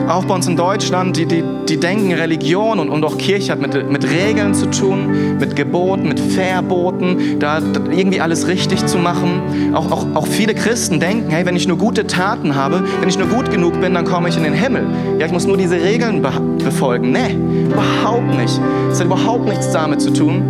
[0.08, 3.60] auch bei uns in Deutschland, die, die, die denken, Religion und, und auch Kirche hat
[3.60, 7.58] mit, mit Regeln zu tun, mit Geboten, mit Verboten, da,
[7.90, 9.74] irgendwie alles richtig zu machen.
[9.74, 13.18] Auch, auch, auch viele Christen denken, hey, wenn ich nur gute Taten habe, wenn ich
[13.18, 14.86] nur gut genug bin, dann komme ich in den Himmel.
[15.18, 17.12] Ja, ich muss nur diese Regeln befolgen.
[17.12, 17.36] Nee,
[17.70, 18.60] überhaupt nicht.
[18.90, 20.42] Es hat überhaupt nichts damit zu tun,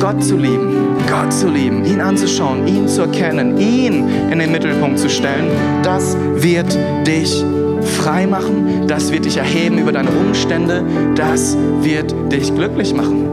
[0.00, 4.98] Gott zu lieben, Gott zu lieben, ihn anzuschauen, ihn zu erkennen, ihn in den Mittelpunkt
[4.98, 5.50] zu stellen,
[5.82, 6.76] das wird
[7.06, 7.44] dich
[7.82, 13.28] frei machen, das wird dich erheben über deine Umstände, das wird dich glücklich machen.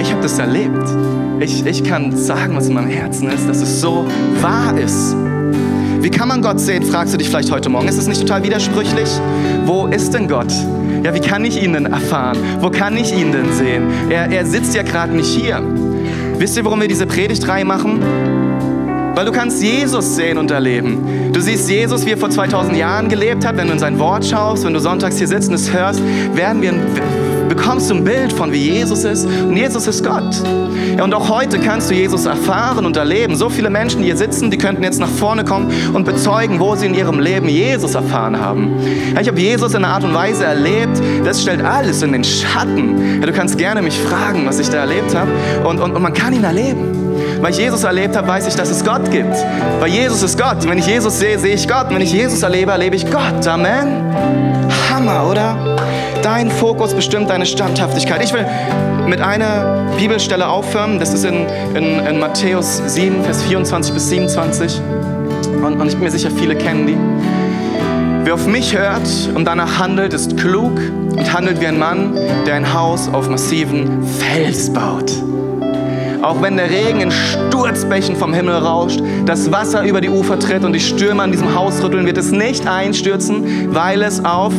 [0.00, 0.88] Ich habe das erlebt.
[1.40, 4.06] Ich, ich kann sagen, was in meinem Herzen ist, dass es so
[4.40, 5.14] wahr ist.
[6.00, 7.88] Wie kann man Gott sehen, fragst du dich vielleicht heute Morgen.
[7.88, 9.08] Ist es nicht total widersprüchlich?
[9.64, 10.52] Wo ist denn Gott?
[11.02, 12.38] Ja, wie kann ich ihn denn erfahren?
[12.60, 13.90] Wo kann ich ihn denn sehen?
[14.08, 15.62] Er, er sitzt ja gerade nicht hier.
[16.38, 18.00] Wisst ihr, warum wir diese Predigtreihe machen?
[19.16, 21.32] Weil du kannst Jesus sehen und erleben.
[21.32, 23.56] Du siehst Jesus, wie er vor 2000 Jahren gelebt hat.
[23.56, 26.02] Wenn du in sein Wort schaust, wenn du sonntags hier sitzt und es hörst,
[26.34, 26.74] werden wir
[27.48, 29.24] bekommst du ein Bild von, wie Jesus ist.
[29.24, 30.36] Und Jesus ist Gott.
[30.98, 33.36] Ja, und auch heute kannst du Jesus erfahren und erleben.
[33.36, 36.76] So viele Menschen, die hier sitzen, die könnten jetzt nach vorne kommen und bezeugen, wo
[36.76, 38.74] sie in ihrem Leben Jesus erfahren haben.
[39.14, 42.24] Ja, ich habe Jesus in einer Art und Weise erlebt, das stellt alles in den
[42.24, 43.20] Schatten.
[43.20, 45.30] Ja, du kannst gerne mich fragen, was ich da erlebt habe.
[45.66, 47.05] Und, und, und man kann ihn erleben.
[47.46, 49.36] Weil ich Jesus erlebt habe, weiß ich, dass es Gott gibt.
[49.78, 50.68] Weil Jesus ist Gott.
[50.68, 51.86] Wenn ich Jesus sehe, sehe ich Gott.
[51.90, 53.46] Wenn ich Jesus erlebe, erlebe ich Gott.
[53.46, 54.02] Amen.
[54.90, 55.76] Hammer, oder?
[56.24, 58.24] Dein Fokus bestimmt deine Standhaftigkeit.
[58.24, 58.44] Ich will
[59.06, 60.98] mit einer Bibelstelle aufhören.
[60.98, 64.80] Das ist in, in, in Matthäus 7, Vers 24 bis 27.
[65.64, 66.98] Und, und ich bin mir sicher, viele kennen die.
[68.24, 70.80] Wer auf mich hört und danach handelt, ist klug
[71.16, 75.12] und handelt wie ein Mann, der ein Haus auf massiven Fels baut.
[76.26, 80.64] Auch wenn der Regen in Sturzbächen vom Himmel rauscht, das Wasser über die Ufer tritt
[80.64, 84.52] und die Stürme an diesem Haus rütteln, wird es nicht einstürzen, weil es auf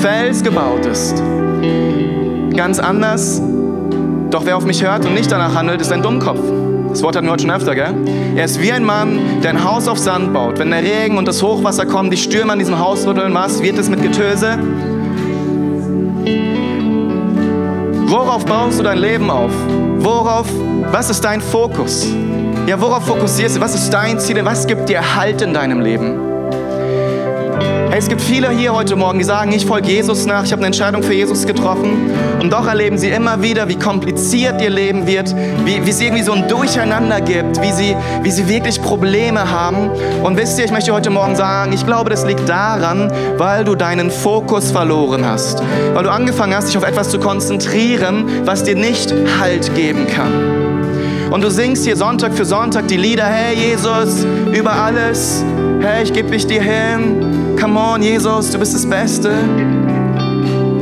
[0.00, 1.22] Fels gebaut ist.
[2.56, 3.42] Ganz anders,
[4.30, 6.40] doch wer auf mich hört und nicht danach handelt, ist ein Dummkopf.
[6.88, 7.94] Das Wort hatten wir heute schon öfter, gell?
[8.36, 10.58] Er ist wie ein Mann, der ein Haus auf Sand baut.
[10.58, 13.76] Wenn der Regen und das Hochwasser kommen, die Stürme an diesem Haus rütteln, was wird
[13.76, 14.58] es mit Getöse?
[18.10, 19.52] Worauf baust du dein Leben auf?
[19.98, 20.48] Worauf,
[20.90, 22.08] was ist dein Fokus?
[22.66, 23.60] Ja, worauf fokussierst du?
[23.60, 24.44] Was ist dein Ziel?
[24.44, 26.29] Was gibt dir Halt in deinem Leben?
[28.00, 30.68] Es gibt viele hier heute Morgen, die sagen, ich folge Jesus nach, ich habe eine
[30.68, 32.10] Entscheidung für Jesus getroffen.
[32.40, 35.36] Und doch erleben sie immer wieder, wie kompliziert ihr Leben wird,
[35.66, 39.90] wie, wie es irgendwie so ein Durcheinander gibt, wie sie, wie sie wirklich Probleme haben.
[40.22, 43.74] Und wisst ihr, ich möchte heute Morgen sagen, ich glaube, das liegt daran, weil du
[43.74, 45.62] deinen Fokus verloren hast.
[45.92, 51.30] Weil du angefangen hast, dich auf etwas zu konzentrieren, was dir nicht Halt geben kann.
[51.30, 54.24] Und du singst hier Sonntag für Sonntag die Lieder, hey Jesus,
[54.54, 55.44] über alles,
[55.82, 59.30] hey, ich gebe mich dir hin, come on, Jesus, du bist das Beste.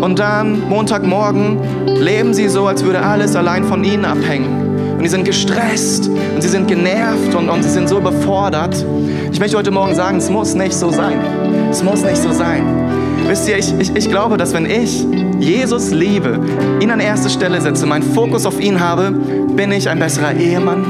[0.00, 4.94] Und dann Montagmorgen leben sie so, als würde alles allein von ihnen abhängen.
[4.96, 8.84] Und die sind gestresst und sie sind genervt und, und sie sind so überfordert.
[9.32, 11.18] Ich möchte heute Morgen sagen, es muss nicht so sein.
[11.70, 12.62] Es muss nicht so sein.
[13.26, 15.04] Wisst ihr, ich, ich, ich glaube, dass wenn ich
[15.40, 16.38] Jesus liebe,
[16.80, 20.84] ihn an erste Stelle setze, meinen Fokus auf ihn habe, bin ich ein besserer Ehemann.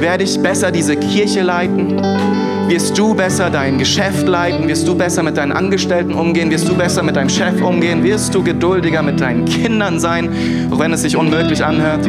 [0.00, 2.49] Werde ich besser diese Kirche leiten?
[2.70, 6.76] Wirst du besser dein Geschäft leiten, wirst du besser mit deinen Angestellten umgehen, wirst du
[6.76, 10.30] besser mit deinem Chef umgehen, wirst du geduldiger mit deinen Kindern sein,
[10.70, 12.08] auch wenn es sich unmöglich anhört.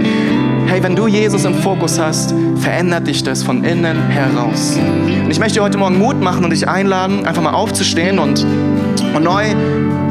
[0.68, 4.78] Hey, wenn du Jesus im Fokus hast, verändert dich das von innen heraus.
[5.24, 8.46] Und ich möchte dir heute Morgen Mut machen und dich einladen, einfach mal aufzustehen und,
[9.16, 9.46] und neu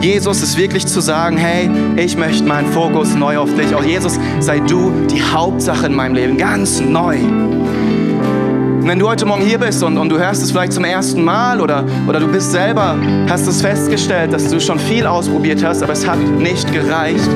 [0.01, 3.74] Jesus ist wirklich zu sagen, hey, ich möchte meinen Fokus neu auf dich.
[3.74, 7.18] Auch Jesus, sei du die Hauptsache in meinem Leben, ganz neu.
[8.81, 11.22] Und wenn du heute Morgen hier bist und, und du hörst es vielleicht zum ersten
[11.22, 12.97] Mal oder, oder du bist selber,
[13.28, 17.28] hast es festgestellt, dass du schon viel ausprobiert hast, aber es hat nicht gereicht,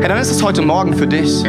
[0.00, 1.44] hey, dann ist es heute Morgen für dich.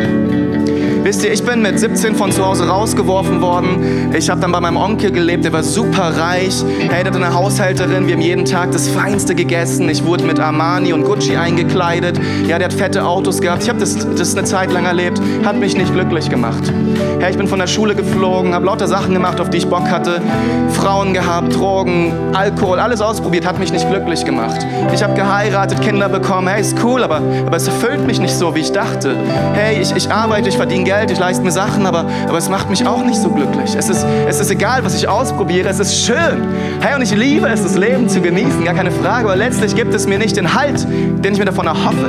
[1.03, 4.13] Wisst ihr, ich bin mit 17 von zu Hause rausgeworfen worden.
[4.15, 6.63] Ich habe dann bei meinem Onkel gelebt, der war super reich.
[6.77, 9.89] Hey, der hatte eine Haushälterin, wir haben jeden Tag das Feinste gegessen.
[9.89, 12.19] Ich wurde mit Armani und Gucci eingekleidet.
[12.47, 13.63] Ja, der hat fette Autos gehabt.
[13.63, 16.71] Ich habe das, das eine Zeit lang erlebt, hat mich nicht glücklich gemacht.
[17.19, 19.89] Hey, ich bin von der Schule geflogen, habe lauter Sachen gemacht, auf die ich Bock
[19.89, 20.21] hatte.
[20.69, 24.67] Frauen gehabt, Drogen, Alkohol, alles ausprobiert, hat mich nicht glücklich gemacht.
[24.93, 26.47] Ich habe geheiratet, Kinder bekommen.
[26.47, 29.15] Hey, ist cool, aber, aber es erfüllt mich nicht so, wie ich dachte.
[29.53, 30.90] Hey, ich, ich arbeite, ich verdiene Geld.
[30.91, 33.75] Geld, ich leiste mir Sachen, aber, aber es macht mich auch nicht so glücklich.
[33.77, 36.45] Es ist, es ist egal, was ich ausprobiere, es ist schön.
[36.81, 39.93] Hey, und ich liebe es, das Leben zu genießen, gar keine Frage, aber letztlich gibt
[39.93, 42.07] es mir nicht den Halt, den ich mir davon erhoffe.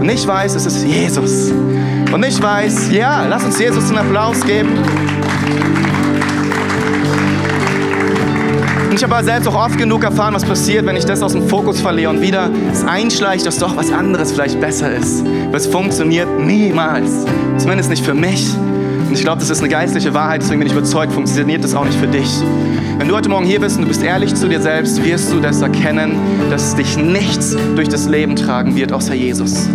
[0.00, 1.52] Und ich weiß, es ist Jesus.
[2.10, 4.70] Und ich weiß, ja, lass uns Jesus einen Applaus geben.
[8.92, 11.48] Und ich habe selbst auch oft genug erfahren, was passiert, wenn ich das aus dem
[11.48, 15.24] Fokus verliere und wieder es einschleicht, dass doch was anderes vielleicht besser ist.
[15.46, 17.24] Aber es funktioniert niemals.
[17.56, 18.54] Zumindest nicht für mich.
[19.06, 21.84] Und ich glaube, das ist eine geistliche Wahrheit, deswegen bin ich überzeugt, funktioniert das auch
[21.84, 22.42] nicht für dich.
[22.98, 25.40] Wenn du heute Morgen hier bist und du bist ehrlich zu dir selbst, wirst du
[25.40, 26.16] das erkennen,
[26.50, 29.68] dass dich nichts durch das Leben tragen wird, außer Jesus.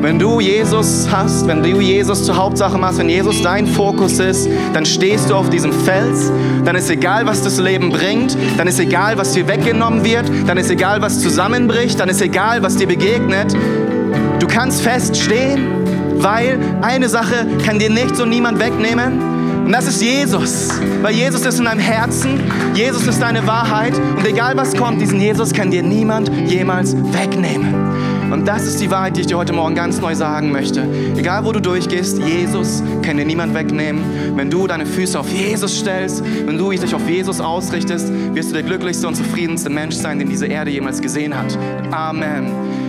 [0.00, 4.48] Wenn du Jesus hast, wenn du Jesus zur Hauptsache machst, wenn Jesus dein Fokus ist,
[4.72, 6.30] dann stehst du auf diesem Fels,
[6.64, 10.56] dann ist egal, was das Leben bringt, dann ist egal, was dir weggenommen wird, dann
[10.56, 13.56] ist egal, was zusammenbricht, dann ist egal, was dir begegnet.
[14.38, 15.87] Du kannst feststehen,
[16.18, 19.64] weil eine Sache kann dir nichts und niemand wegnehmen.
[19.64, 20.70] Und das ist Jesus.
[21.02, 22.40] Weil Jesus ist in deinem Herzen,
[22.74, 23.92] Jesus ist deine Wahrheit.
[24.16, 27.74] Und egal was kommt, diesen Jesus kann dir niemand jemals wegnehmen.
[28.32, 30.86] Und das ist die Wahrheit, die ich dir heute Morgen ganz neu sagen möchte.
[31.16, 34.02] Egal wo du durchgehst, Jesus kann dir niemand wegnehmen.
[34.36, 38.54] Wenn du deine Füße auf Jesus stellst, wenn du dich auf Jesus ausrichtest, wirst du
[38.54, 41.58] der glücklichste und zufriedenste Mensch sein, den diese Erde jemals gesehen hat.
[41.90, 42.87] Amen.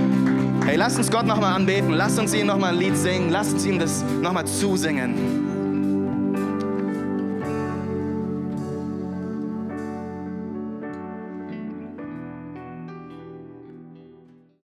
[0.69, 1.93] Hey, lass uns Gott nochmal anbeten.
[1.93, 3.31] Lass uns ihm nochmal ein Lied singen.
[3.31, 5.38] Lass uns ihm das nochmal zusingen.